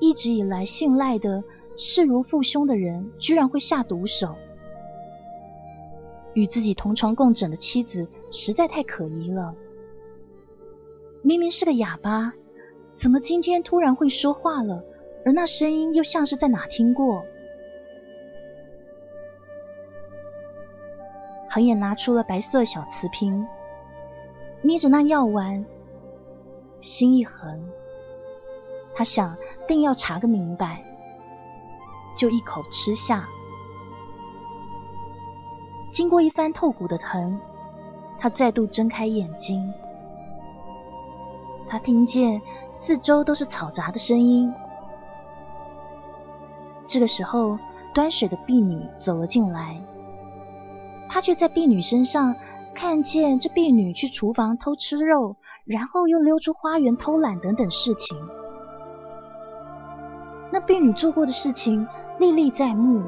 [0.00, 1.44] 一直以来信赖的
[1.76, 4.36] 视如父兄的人，居然会下毒手，
[6.32, 9.54] 与自己同床共枕的妻子，实在太可疑了。
[11.20, 12.32] 明明是个哑巴。
[12.94, 14.84] 怎么今天突然会说话了？
[15.24, 17.24] 而那声音又像是在哪听过？
[21.50, 23.46] 恒眼拿出了白色小瓷瓶，
[24.62, 25.64] 捏着那药丸，
[26.80, 27.68] 心一横，
[28.94, 29.36] 他想
[29.68, 30.82] 定要查个明白，
[32.16, 33.28] 就一口吃下。
[35.92, 37.38] 经过一番透骨的疼，
[38.18, 39.74] 他再度睁开眼睛。
[41.72, 44.52] 他听见四周都是嘈杂的声音。
[46.86, 47.58] 这个时候，
[47.94, 49.80] 端水的婢女走了进来，
[51.08, 52.36] 他却在婢女身上
[52.74, 58.18] 看见这婢女去厨房偷吃肉，然后又溜出花园偷懒等等事情。
[60.50, 63.04] 那婢女做过的事情历历在目，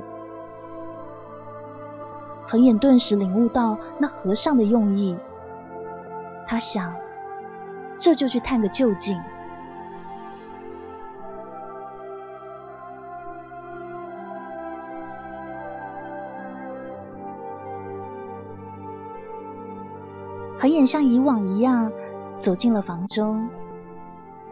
[2.46, 5.18] 恒眼顿时领悟到那和尚的用意。
[6.46, 7.03] 他想。
[7.98, 9.20] 这就去探个究竟。
[20.58, 21.92] 恒眼像以往一样
[22.38, 23.50] 走进了房中，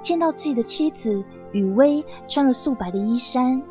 [0.03, 3.62] 见到自己的妻子雨薇穿了素白的衣衫，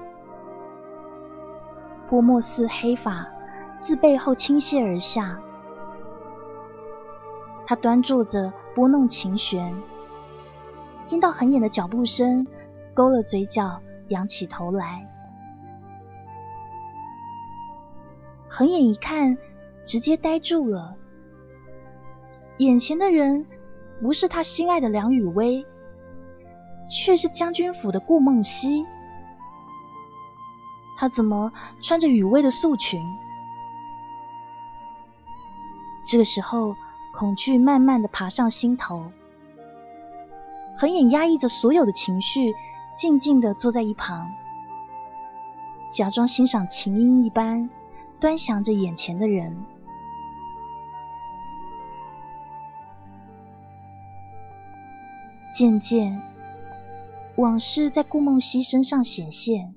[2.09, 3.27] 泼墨似黑发
[3.79, 5.39] 自背后倾泻而下。
[7.67, 9.75] 他端坐着拨弄琴弦，
[11.07, 12.47] 听到恒眼的脚步声，
[12.93, 15.07] 勾了嘴角，仰起头来。
[18.47, 19.37] 恒眼一看，
[19.85, 20.95] 直接呆住了。
[22.57, 23.45] 眼前的人
[24.01, 25.65] 不是他心爱的梁雨薇，
[26.89, 28.85] 却是将军府的顾梦溪。
[30.97, 31.51] 他怎么
[31.81, 33.01] 穿着雨薇的素裙？
[36.07, 36.75] 这个时候，
[37.21, 39.11] 恐惧慢慢的爬上心头。
[40.75, 42.55] 恒眼压抑着所有的情绪，
[42.97, 44.31] 静静的坐在一旁，
[45.91, 47.69] 假装欣赏琴音一般，
[48.19, 49.63] 端详着眼前的人。
[55.53, 56.23] 渐渐，
[57.35, 59.75] 往事在顾梦溪身上显现。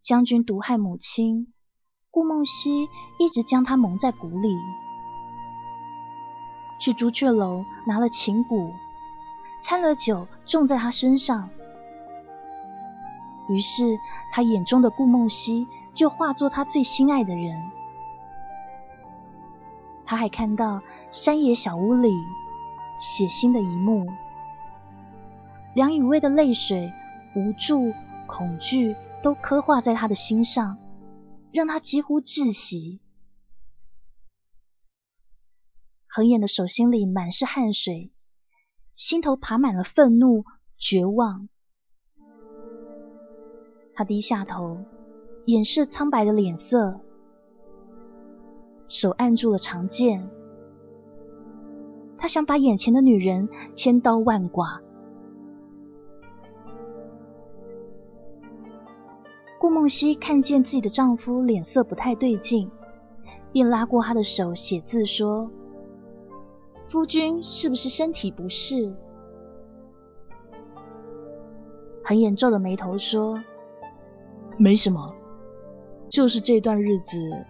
[0.00, 1.52] 将军毒害母亲，
[2.10, 2.88] 顾梦溪
[3.18, 4.56] 一直将他蒙在鼓里。
[6.78, 8.72] 去朱雀楼拿了琴鼓，
[9.60, 11.50] 掺了酒，种在他身上。
[13.48, 13.98] 于是
[14.32, 17.70] 他眼中的顾梦溪就化作他最心爱的人。
[20.06, 22.12] 他还看到山野小屋里
[22.98, 24.06] 血腥的一幕，
[25.74, 26.92] 梁雨薇的泪水、
[27.34, 27.92] 无助、
[28.26, 28.96] 恐惧。
[29.20, 30.78] 都刻画在他的心上，
[31.50, 33.00] 让他几乎窒息。
[36.18, 38.10] 恒眼的手心里满是汗水，
[38.96, 40.44] 心头爬满了愤怒、
[40.76, 41.48] 绝望。
[43.94, 44.78] 他低下头，
[45.44, 46.98] 掩饰苍白的脸色，
[48.88, 50.28] 手按住了长剑。
[52.16, 54.82] 他想把眼前的女人千刀万剐。
[59.60, 62.72] 顾梦溪看见自己的丈夫脸色不太对劲，
[63.52, 65.48] 便拉过他的手，写字说
[66.88, 68.94] ：“夫君是不是身体不适？”
[72.02, 73.42] 很眼皱的眉头说
[74.56, 75.14] ：“没什么，
[76.08, 77.44] 就是这段日子，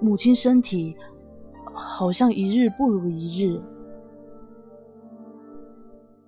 [0.00, 0.96] 母亲身体
[1.72, 3.62] 好像一日不如一日。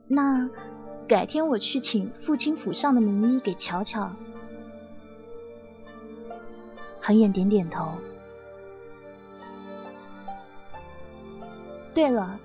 [0.06, 0.48] 那
[1.08, 4.12] 改天我去请父亲府上的名医给瞧瞧。”
[7.02, 7.88] 恒眼点点头。
[11.92, 12.38] 对了，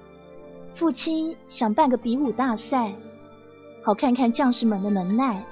[0.78, 2.94] 父亲想办个比武大赛，
[3.82, 5.44] 好看看将士们的能耐。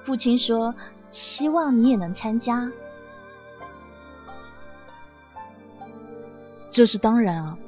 [0.00, 0.76] 父亲说，
[1.10, 2.70] 希望你也能参加。
[6.70, 7.58] 这是当然啊，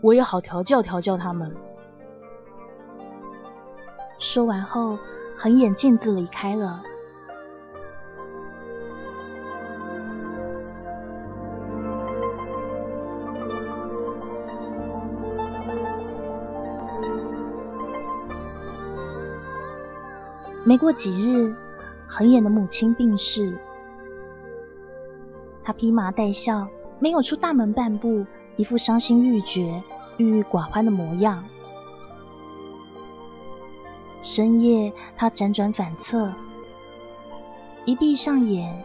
[0.00, 1.54] 我也好调教调教他们。
[4.18, 4.98] 说完后，
[5.36, 6.82] 恒眼径自离开了。
[20.64, 21.56] 没过几日，
[22.06, 23.58] 恒远的母亲病逝。
[25.64, 26.68] 他披麻戴孝，
[27.00, 29.82] 没有出大门半步，一副伤心欲绝、
[30.18, 31.44] 郁郁寡欢的模样。
[34.20, 36.32] 深夜，他辗转反侧，
[37.84, 38.84] 一闭上眼，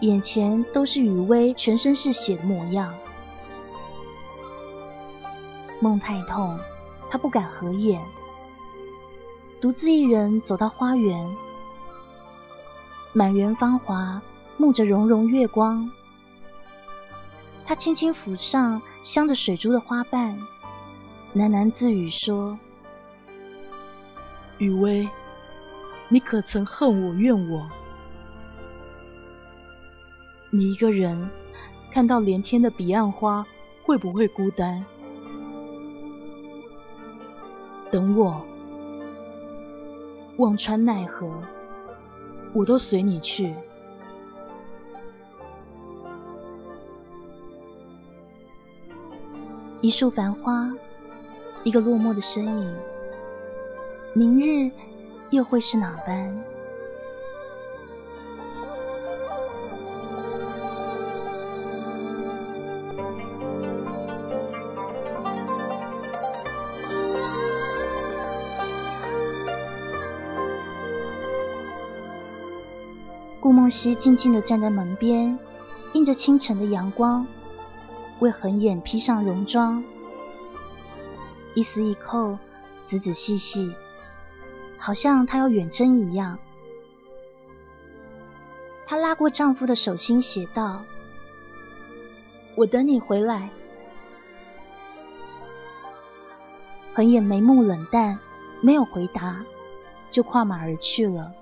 [0.00, 2.94] 眼前都是雨薇全身是血的模样。
[5.80, 6.58] 梦太痛，
[7.10, 8.00] 他不敢合眼。
[9.60, 11.34] 独自一人走到花园，
[13.12, 14.22] 满园芳华，
[14.56, 15.90] 沐着融融月光。
[17.66, 20.38] 他轻轻抚上镶着水珠的花瓣，
[21.34, 22.56] 喃喃自语说
[24.58, 25.08] ：“雨薇，
[26.08, 27.68] 你可曾恨我怨我？
[30.50, 31.28] 你一个人
[31.90, 33.44] 看到连天的彼岸花，
[33.84, 34.84] 会不会孤单？
[37.90, 38.40] 等我。”
[40.38, 41.28] 忘川奈何，
[42.52, 43.52] 我都随你去。
[49.80, 50.72] 一束繁花，
[51.64, 52.76] 一个落寞的身影，
[54.12, 54.70] 明日
[55.30, 56.44] 又会是哪般？
[73.68, 75.38] 梦溪静静的站在门边，
[75.92, 77.26] 映着清晨的阳光，
[78.18, 79.84] 为恒眼披上戎装，
[81.52, 82.38] 一丝一扣，
[82.86, 83.74] 仔仔细细，
[84.78, 86.38] 好像她要远征一样。
[88.86, 90.84] 她拉过丈夫的手心，写道
[92.56, 93.50] ：“我等你回来。”
[96.96, 98.18] 横眼眉目冷淡，
[98.62, 99.44] 没有回答，
[100.08, 101.34] 就跨马而去了。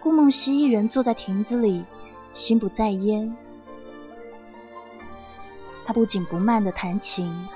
[0.00, 1.84] 顾梦溪一人坐在亭子里，
[2.32, 3.36] 心不在焉。
[5.84, 7.48] 他不紧不慢的弹琴，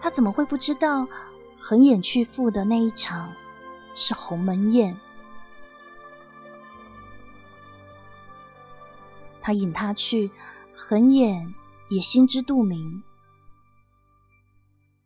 [0.00, 1.08] 他怎么会不知道
[1.58, 3.34] 横眼去赴的那一场
[3.94, 4.96] 是鸿门宴？
[9.40, 10.30] 他引他去，
[10.74, 11.54] 横眼
[11.90, 13.02] 也心知肚明，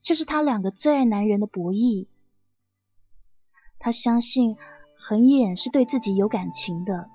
[0.02, 2.06] 这是他两个最爱男人的博弈。
[3.78, 4.56] 他相信。
[5.08, 7.08] 横眼是对自己有感情的，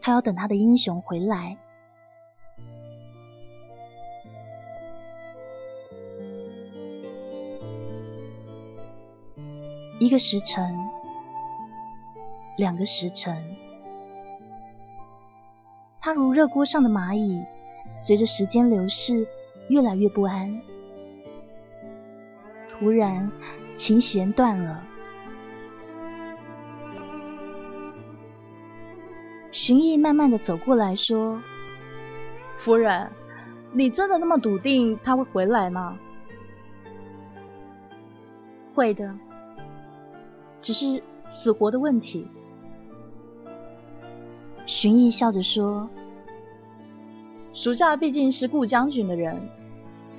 [0.00, 1.58] 他要等他的英雄回来。
[9.98, 10.78] 一个时辰，
[12.56, 13.56] 两个时辰，
[16.00, 17.44] 他如热锅上的蚂蚁，
[17.96, 19.26] 随着时间流逝，
[19.68, 20.62] 越来越不安。
[22.68, 23.32] 突然，
[23.74, 24.84] 琴弦断了。
[29.58, 31.42] 荀彧慢慢的走过来说
[32.56, 33.10] ：“夫人，
[33.72, 35.98] 你真的那么笃定他会回来吗
[38.72, 39.18] ？”“会的，
[40.62, 42.28] 只是死活的问题。”
[44.64, 45.90] 荀彧笑着说
[47.52, 49.48] ：“属下毕竟是顾将军的人，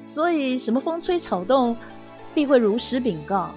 [0.03, 1.77] 所以什么风吹草动，
[2.35, 3.51] 必会如实禀告。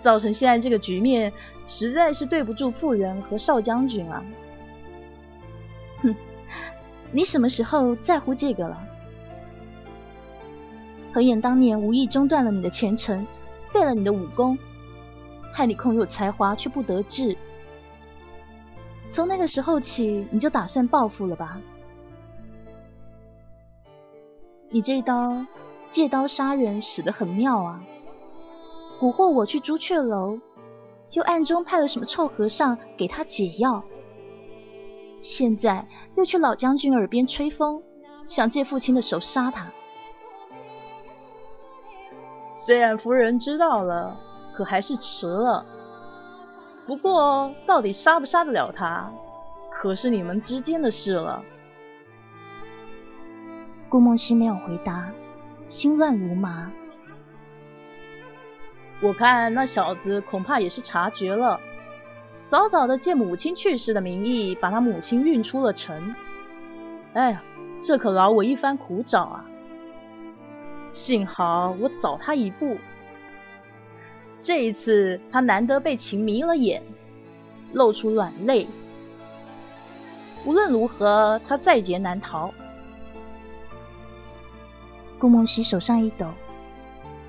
[0.00, 1.32] 造成现在这个局面。”
[1.72, 4.24] 实在是对不住妇人和少将军啊！
[6.02, 6.16] 哼，
[7.12, 8.76] 你什么时候在乎这个了？
[11.12, 13.24] 何晏当年无意中断了你的前程，
[13.70, 14.58] 废了你的武功，
[15.52, 17.36] 害你空有才华却不得志。
[19.12, 21.60] 从那个时候起，你就打算报复了吧？
[24.70, 25.46] 你这一刀
[25.88, 27.80] 借刀杀人使得很妙啊！
[29.00, 30.38] 蛊惑我去朱雀楼。
[31.12, 33.82] 又暗中派了什么臭和尚给他解药，
[35.22, 37.82] 现在又去老将军耳边吹风，
[38.28, 39.72] 想借父亲的手杀他。
[42.54, 44.20] 虽然夫人知道了，
[44.54, 45.66] 可还是迟了。
[46.86, 49.12] 不过到底杀不杀得了他，
[49.72, 51.42] 可是你们之间的事了。
[53.88, 55.10] 顾梦溪没有回答，
[55.66, 56.70] 心乱如麻。
[59.02, 61.58] 我看那小子恐怕也是察觉了，
[62.44, 66.14] 早早的借母亲去世的名义，把他母亲运出了城。
[67.14, 67.42] 哎呀，
[67.80, 69.44] 这可劳我一番苦找啊！
[70.92, 72.76] 幸好我早他一步，
[74.42, 76.82] 这一次他难得被情迷了眼，
[77.72, 78.68] 露出软肋。
[80.44, 82.52] 无论如何，他在劫难逃。
[85.18, 86.26] 顾梦溪手上一抖，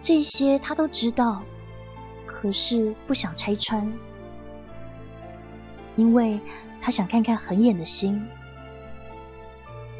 [0.01, 1.43] 这些他都知道。
[2.41, 3.93] 可是不想拆穿，
[5.95, 6.39] 因为
[6.81, 8.27] 他想看看横眼的心，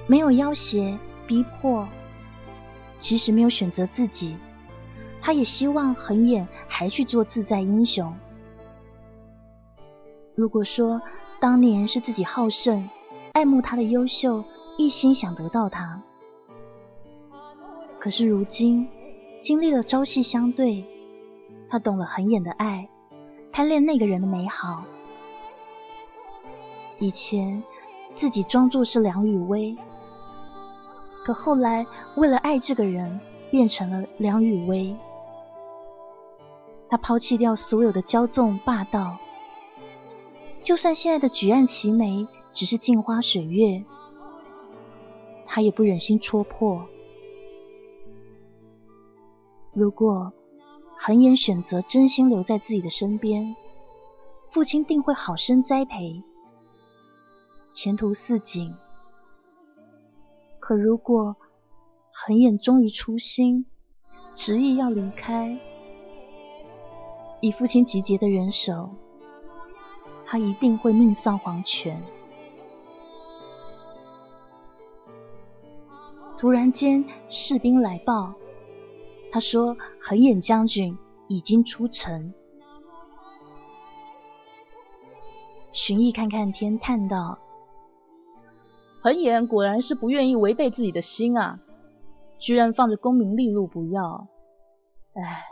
[0.07, 1.87] 没有要挟逼迫，
[2.97, 4.37] 即使没有选择自己，
[5.21, 8.15] 他也希望横眼还去做自在英雄。
[10.35, 11.03] 如果说
[11.39, 12.89] 当年是自己好胜，
[13.33, 14.45] 爱慕他的优秀，
[14.79, 16.01] 一心想得到他，
[17.99, 18.87] 可是如今
[19.41, 20.87] 经历了朝夕相对。
[21.71, 22.89] 他懂了很远的爱，
[23.53, 24.83] 贪恋那个人的美好。
[26.99, 27.63] 以前
[28.13, 29.77] 自己装作是梁雨薇，
[31.23, 34.97] 可后来为了爱这个人，变成了梁雨薇。
[36.89, 39.17] 他抛弃掉所有的骄纵霸道，
[40.61, 43.85] 就算现在的举案齐眉只是镜花水月，
[45.47, 46.85] 他也不忍心戳破。
[49.71, 50.33] 如果。
[51.03, 53.55] 恒眼选择真心留在自己的身边，
[54.51, 56.21] 父亲定会好生栽培，
[57.73, 58.75] 前途似锦。
[60.59, 61.37] 可如果
[62.13, 63.65] 恒眼忠于初心，
[64.35, 65.57] 执意要离开，
[67.39, 68.91] 以父亲集结的人手，
[70.27, 71.99] 他一定会命丧黄泉。
[76.37, 78.35] 突然间，士兵来报。
[79.31, 82.33] 他说：“横眼将军已经出城。”
[85.71, 87.39] 荀彧看看天，叹道
[89.01, 91.59] ：“横眼果然是不愿意违背自己的心啊，
[92.37, 94.27] 居然放着功名利禄不要。
[95.13, 95.45] 唉，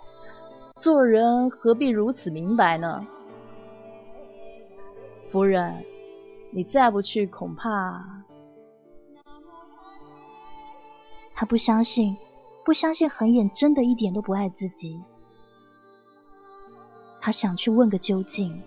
[0.76, 3.08] 做人何必如此明白呢？
[5.30, 5.86] 夫人，
[6.52, 8.24] 你再不去，恐怕……”
[11.34, 12.18] 他不相信，
[12.70, 15.02] 不相信恒眼真的一点都不爱自己。
[17.20, 18.62] 他想去问个究竟。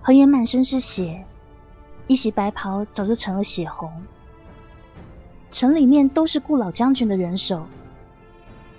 [0.00, 1.26] 恒眼满身是血，
[2.06, 4.02] 一袭白袍早就成了血红。
[5.52, 7.66] 城里面都是顾老将军的人手，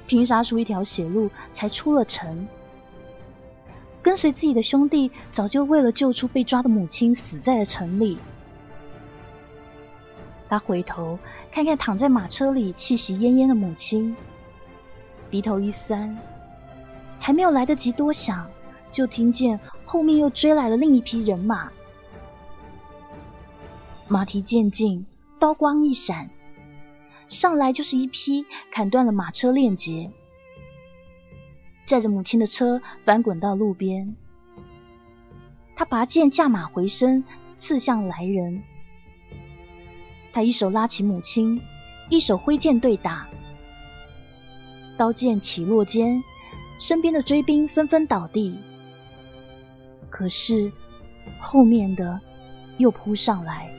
[0.07, 2.47] 拼杀出一条血路才出了城。
[4.01, 8.17] 跟随自己的兄弟早就为了救出被抓的母亲死在了城里。
[10.49, 11.19] 他回头
[11.51, 14.15] 看看躺在马车里气息奄奄的母亲，
[15.29, 16.17] 鼻头一酸，
[17.19, 18.49] 还没有来得及多想。
[18.91, 21.71] 就听见后面又追来了另一批人马，
[24.07, 25.07] 马蹄渐近，
[25.39, 26.29] 刀光一闪，
[27.27, 30.11] 上来就是一劈砍断了马车链结，
[31.85, 34.15] 载着母亲的车翻滚到路边。
[35.75, 37.23] 他拔剑驾马回身，
[37.57, 38.63] 刺向来人。
[40.31, 41.61] 他一手拉起母亲，
[42.09, 43.27] 一手挥剑对打，
[44.97, 46.23] 刀剑起落间，
[46.79, 48.57] 身边的追兵纷纷倒地。
[50.09, 50.71] 可是
[51.39, 52.19] 后面的
[52.77, 53.73] 又扑上来，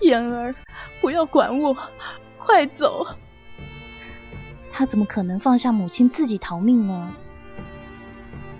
[0.02, 0.54] 妍儿，
[1.00, 1.76] 不要管我，
[2.38, 3.06] 快走！
[4.72, 7.12] 他怎么可能放下母亲自己逃命呢？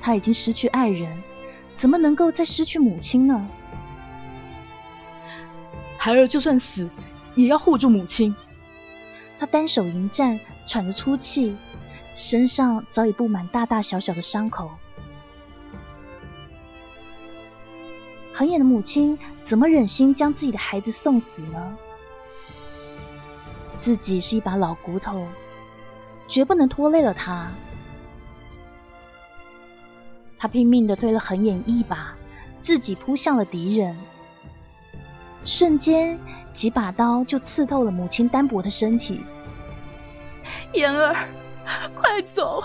[0.01, 1.23] 他已经失去爱人，
[1.75, 3.49] 怎么能够再失去母亲呢？
[5.97, 6.91] 孩儿就算死，
[7.35, 8.37] 也要护住母亲。
[9.39, 11.57] 他单手迎战，喘着粗气。
[12.15, 14.73] 身上早已布满大大小小的伤口。
[18.33, 21.77] 恒眼的母亲怎么忍心将自己的孩子送死呢？
[23.79, 25.27] 自己是一把老骨头，
[26.29, 27.51] 绝不能拖累了他。
[30.39, 32.15] 他拼命的推了恒眼一把，
[32.61, 33.99] 自己扑向了敌人。
[35.45, 36.19] 瞬间，
[36.53, 39.21] 几把刀就刺透了母亲单薄的身体。
[40.73, 41.17] 妍儿。
[41.95, 42.65] 快走！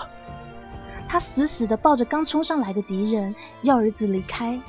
[1.08, 4.60] 他死死的抱着刚冲上来的敌人，要儿子离开。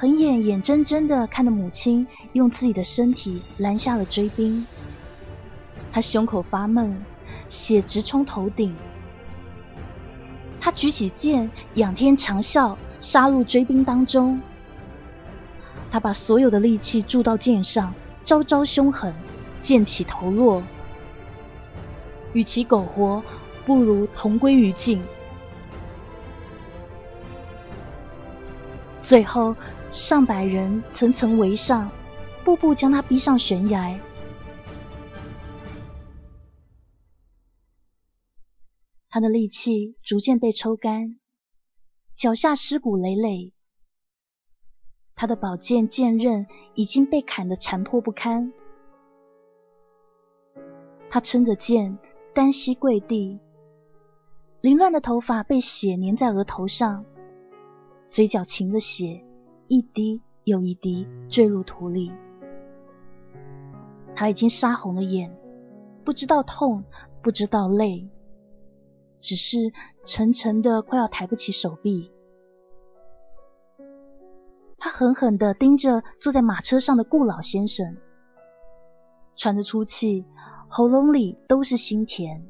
[0.00, 4.64] 恒眼眼睁睁的看着母亲用自己的身体拦下了追兵，
[5.90, 7.04] 他胸口发闷，
[7.48, 8.76] 血直冲头顶。
[10.60, 14.40] 他举起剑，仰天长啸，杀入追兵当中。
[15.90, 17.92] 他把所有的力气注到剑上，
[18.22, 19.12] 招招凶狠，
[19.60, 20.62] 剑起头落。
[22.34, 23.24] 与其苟活，
[23.66, 25.02] 不如同归于尽。
[29.00, 29.56] 最后，
[29.90, 31.90] 上百人层层围上，
[32.44, 33.98] 步步将他逼上悬崖。
[39.08, 41.18] 他的力气逐渐被抽干，
[42.14, 43.52] 脚下尸骨累累。
[45.14, 48.52] 他的宝剑剑刃已经被砍得残破不堪。
[51.10, 51.98] 他撑着剑。
[52.34, 53.40] 单膝跪地，
[54.60, 57.04] 凌乱的头发被血粘在额头上，
[58.10, 59.24] 嘴角噙着血
[59.68, 62.10] 一滴又一滴坠入土里。
[64.14, 65.36] 他已经杀红了眼，
[66.04, 66.84] 不知道痛，
[67.22, 68.08] 不知道累，
[69.20, 69.72] 只是
[70.04, 72.10] 沉沉的快要抬不起手臂。
[74.78, 77.96] 他狠狠的盯着坐在马车上的顾老先生，
[79.36, 80.24] 喘着粗气。
[80.70, 82.46] 喉咙里都是心甜。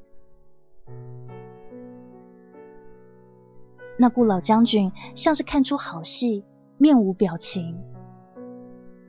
[3.97, 6.45] 那顾老将军像是看出好戏，
[6.79, 7.77] 面无表情，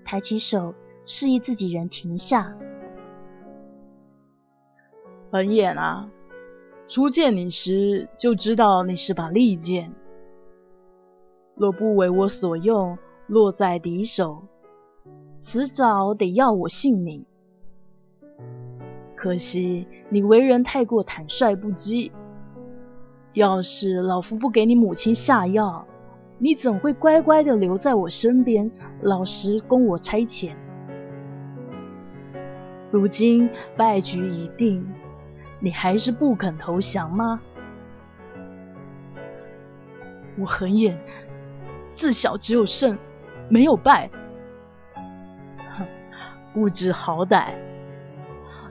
[0.04, 0.74] 抬起手
[1.06, 2.58] 示意自己人停下。
[5.32, 6.10] 恒眼啊，
[6.88, 9.94] 初见你时就知道你是把利剑，
[11.54, 12.98] 若不为我所用，
[13.28, 14.46] 落在敌手，
[15.38, 17.24] 迟早得要我性命。
[19.16, 22.12] 可惜你为人太过坦率不羁，
[23.34, 25.86] 要是老夫不给你母亲下药，
[26.42, 28.72] 你怎会乖乖的留在我身边，
[29.02, 30.56] 老实供我差遣？
[32.92, 34.90] 如今败局已定，
[35.60, 37.42] 你还是不肯投降吗？
[40.40, 40.98] 我很眼，
[41.94, 42.98] 自小只有胜，
[43.50, 44.10] 没有败，
[44.96, 45.86] 哼，
[46.54, 47.56] 不知好歹。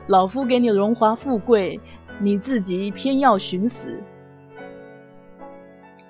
[0.07, 1.83] 老夫给你荣华富贵，
[2.19, 4.03] 你自己偏要寻死。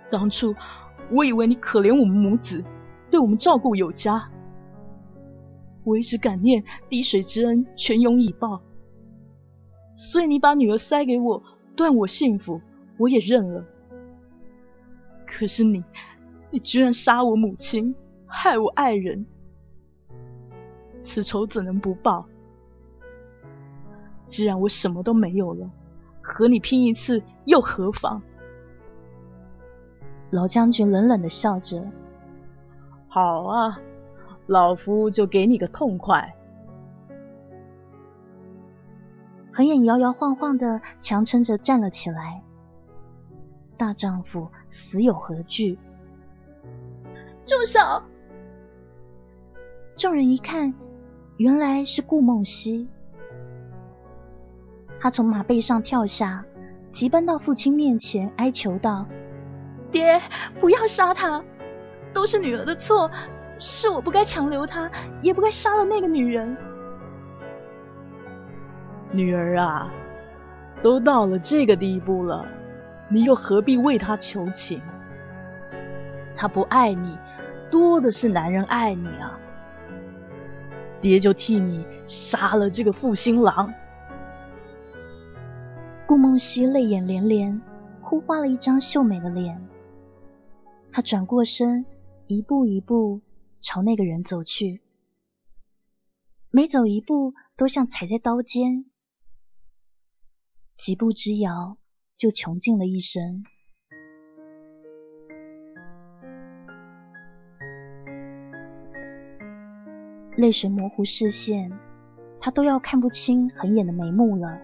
[0.09, 0.55] 当初
[1.11, 2.65] 我以为你可怜我们母子，
[3.11, 4.31] 对我们照顾有加。
[5.85, 8.61] 我一直感念滴水之恩，泉涌以报，
[9.97, 11.43] 所以你把女儿塞给我，
[11.75, 12.61] 断我幸福，
[12.99, 13.65] 我也认了。
[15.27, 15.83] 可是你，
[16.51, 17.95] 你居然杀我母亲，
[18.27, 19.25] 害我爱人，
[21.05, 22.27] 此仇怎能不报？
[24.27, 25.71] 既然我什么都没有了，
[26.21, 28.23] 和你拼一次又何妨？
[30.31, 31.85] 老将军冷冷的笑着
[33.09, 33.81] ：“好啊。”
[34.47, 36.35] 老夫就给你个痛快。
[39.53, 42.43] 横眼摇摇晃晃的强撑着站了起来。
[43.77, 45.79] 大丈夫死有何惧？
[47.45, 47.79] 住手！
[49.97, 50.73] 众人一看，
[51.37, 52.89] 原来是顾梦溪。
[54.99, 56.47] 他从马背上跳下，
[56.91, 59.07] 急奔到父亲面前，哀求道
[59.91, 60.21] ：“爹，
[60.61, 61.43] 不要杀他，
[62.13, 63.11] 都是女儿的错。”
[63.61, 64.89] 是我不该强留他，
[65.21, 66.57] 也不该杀了那个女人。
[69.11, 69.91] 女儿啊，
[70.81, 72.47] 都到了这个地步了，
[73.09, 74.81] 你又何必为他求情？
[76.37, 77.19] 他不爱你，
[77.69, 79.41] 多的是男人爱你啊！
[81.01, 83.75] 爹就替你杀了这个负心郎。
[86.07, 87.61] 顾梦溪泪眼连连，
[88.03, 89.67] 哭花了一张秀美的脸。
[90.93, 91.87] 他转过身，
[92.27, 93.21] 一步一步。
[93.61, 94.81] 朝那个人走去，
[96.49, 98.85] 每走一步都像踩在刀尖，
[100.77, 101.77] 几步之遥
[102.17, 103.43] 就穷尽了一生。
[110.37, 111.77] 泪水模糊视线，
[112.39, 114.61] 他都要看不清横眼的眉目了。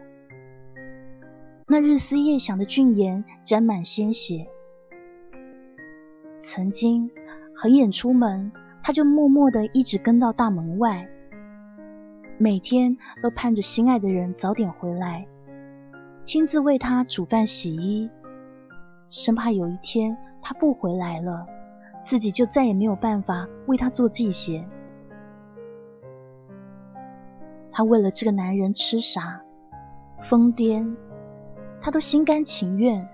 [1.66, 4.53] 那日思夜想的俊颜沾满鲜血。
[6.44, 7.10] 曾经
[7.56, 8.52] 很远出门。
[8.86, 11.08] 他就默默的一直跟到大门外，
[12.36, 15.26] 每天都盼着心爱的人早点回来，
[16.22, 18.10] 亲自为他煮饭洗衣，
[19.08, 21.46] 生怕有一天他不回来了，
[22.04, 24.68] 自己就再也没有办法为他做这些。
[27.72, 29.40] 他为了这个男人痴傻、
[30.20, 30.94] 疯癫，
[31.80, 33.08] 他都心甘情愿。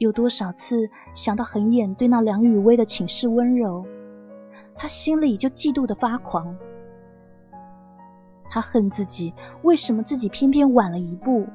[0.00, 3.84] 有多少次想到横眼对那梁雨薇的寝室温柔，
[4.74, 6.56] 他心里就嫉妒的发狂。
[8.48, 11.46] 他恨自己为什么自己偏偏晚了一步。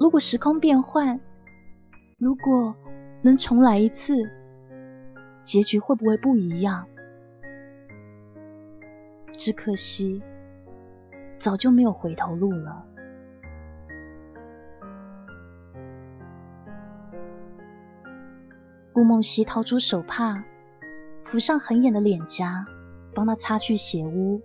[0.00, 1.20] 如果时空变换，
[2.16, 2.74] 如果
[3.20, 4.14] 能重来一次，
[5.42, 6.86] 结局会不会不一样？
[9.32, 10.22] 只可惜，
[11.36, 12.86] 早就没有回头路了。
[18.96, 20.44] 顾梦溪掏出手帕，
[21.22, 22.64] 扶上横眼的脸颊，
[23.14, 24.40] 帮他擦去血污。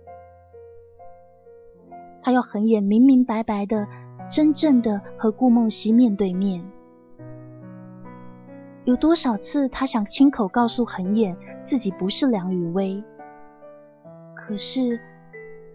[2.20, 3.88] 他要横眼明明白白的、
[4.30, 6.70] 真正的和顾梦溪面对面。
[8.84, 13.02] 有多少次他想亲口告诉横眼自己不是梁雨薇，
[14.34, 15.00] 可是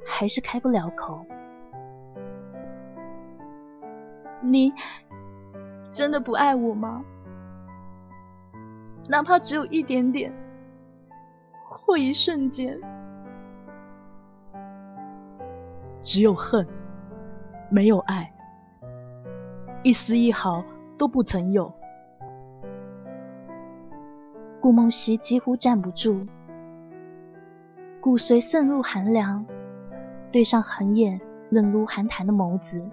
[0.06, 1.26] 还是开不了口。
[4.44, 4.72] 你
[5.92, 7.04] 真的不爱我吗？
[9.10, 10.34] 哪怕只有一点点，
[11.64, 12.78] 或一瞬间，
[16.02, 16.68] 只有恨，
[17.70, 18.34] 没有爱，
[19.82, 20.64] 一丝一毫
[20.98, 21.74] 都不曾有。
[24.60, 26.28] 顾梦溪几乎站不住，
[28.02, 29.46] 骨髓渗入寒凉，
[30.34, 32.90] 对上横眼冷如寒潭的眸子。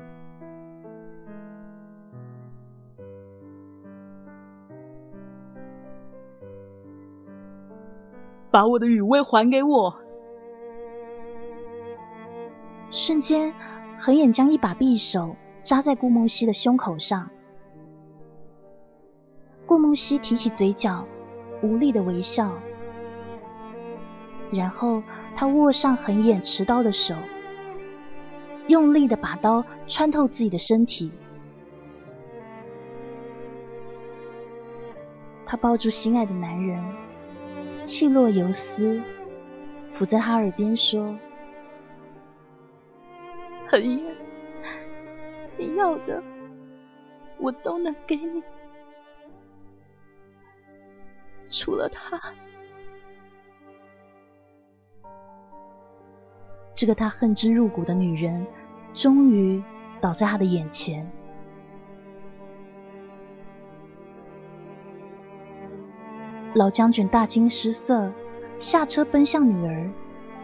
[8.55, 9.98] 把我的雨薇还给我！
[12.92, 13.52] 瞬间，
[13.98, 17.30] 横眼将一把匕首扎在顾梦溪的胸口上。
[19.66, 21.05] 顾梦溪提起嘴角，
[21.64, 22.52] 无力的微笑，
[24.52, 25.02] 然后
[25.34, 27.16] 他握上横眼持刀的手，
[28.68, 31.11] 用力的把刀穿透自己的身体。
[35.44, 37.02] 他抱住心爱的男人。
[37.85, 39.03] 气若游丝，
[39.93, 41.18] 伏在他耳边说
[43.68, 44.16] ：“恒远，
[45.59, 46.22] 你要的
[47.39, 48.43] 我都能给你，
[51.51, 52.18] 除了他。”
[56.72, 58.47] 这个他恨之入骨的女人，
[58.95, 59.62] 终于
[60.01, 61.12] 倒在他的眼前。
[66.55, 68.12] 老将军大惊失色，
[68.61, 69.90] 下车奔向女儿，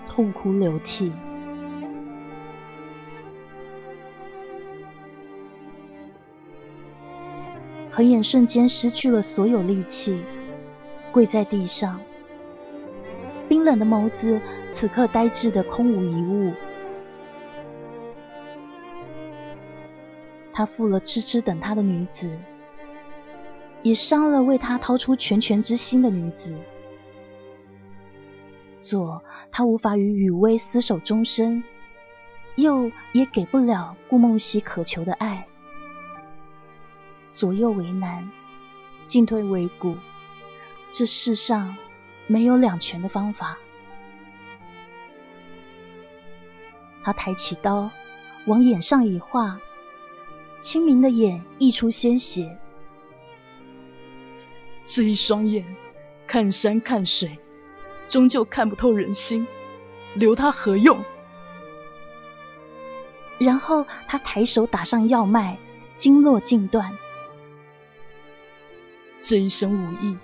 [0.09, 1.13] 痛哭流涕。
[7.93, 10.21] 何眼瞬间失去了所有力气，
[11.13, 12.01] 跪在地上，
[13.49, 14.41] 冰冷的眸子
[14.73, 16.53] 此刻呆滞的空无一物。
[20.53, 22.37] 他负了痴痴等他的女子，
[23.83, 26.57] 也伤了为他掏出拳拳之心的女子。
[28.79, 31.63] 左，他无法与雨薇厮守终身；
[32.57, 35.47] 右，也给不了顾梦溪渴求的爱。
[37.33, 38.31] 左右为难，
[39.07, 39.97] 进退维谷，
[40.93, 41.77] 这世上
[42.27, 43.59] 没有两全的方法。
[47.03, 47.91] 他抬起刀，
[48.47, 49.61] 往眼上一划，
[50.61, 52.59] 清明的眼溢出鲜血。
[54.85, 55.65] 这一双眼，
[56.27, 57.39] 看山看水，
[58.09, 59.47] 终究看不透人心，
[60.15, 61.05] 留他何用？
[63.39, 65.59] 然后他抬手打上药脉，
[65.97, 66.97] 经络尽断。
[69.23, 70.17] 这一身武艺，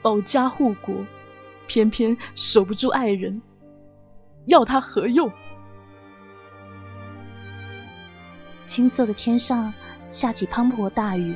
[0.00, 1.06] 保家护国，
[1.66, 3.42] 偏偏守不住爱人，
[4.46, 5.32] 要他何用？
[8.66, 9.74] 青色的天上
[10.08, 11.34] 下起滂沱大雨，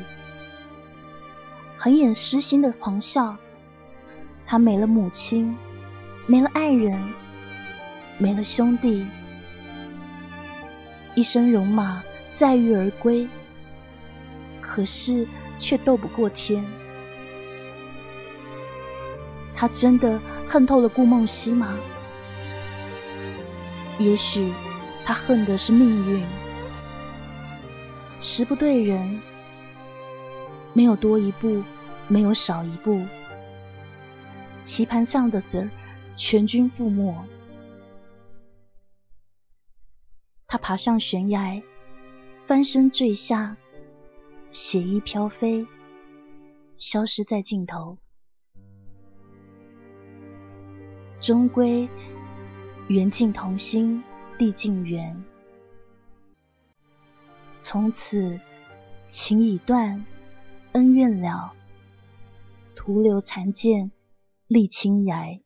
[1.79, 3.37] 横眼失心的狂笑。
[4.47, 5.57] 他没了母亲，
[6.27, 7.13] 没了爱人，
[8.19, 9.07] 没了兄弟，
[11.15, 12.03] 一身戎马
[12.33, 13.29] 载誉而归，
[14.61, 16.65] 可是却斗不过天。
[19.55, 21.77] 他真的恨透了顾梦溪吗？
[23.99, 24.53] 也许
[25.05, 26.25] 他恨的是命运，
[28.19, 29.21] 时不对人，
[30.79, 31.65] 没有多一步，
[32.07, 33.05] 没有少一步，
[34.63, 35.71] 棋盘上的子儿
[36.17, 37.27] 全军覆没。
[40.47, 41.65] 他爬上悬崖，
[42.47, 43.57] 翻身坠下，
[44.53, 45.67] 血衣飘飞，
[46.77, 47.99] 消失在尽头。
[51.21, 51.89] 终归
[52.87, 54.05] 缘尽同心，
[54.39, 55.25] 地尽缘。
[57.59, 58.39] 从此
[59.09, 60.07] 情已断，
[60.73, 61.55] 恩怨了，
[62.77, 63.91] 徒留残剑
[64.47, 65.41] 立青崖。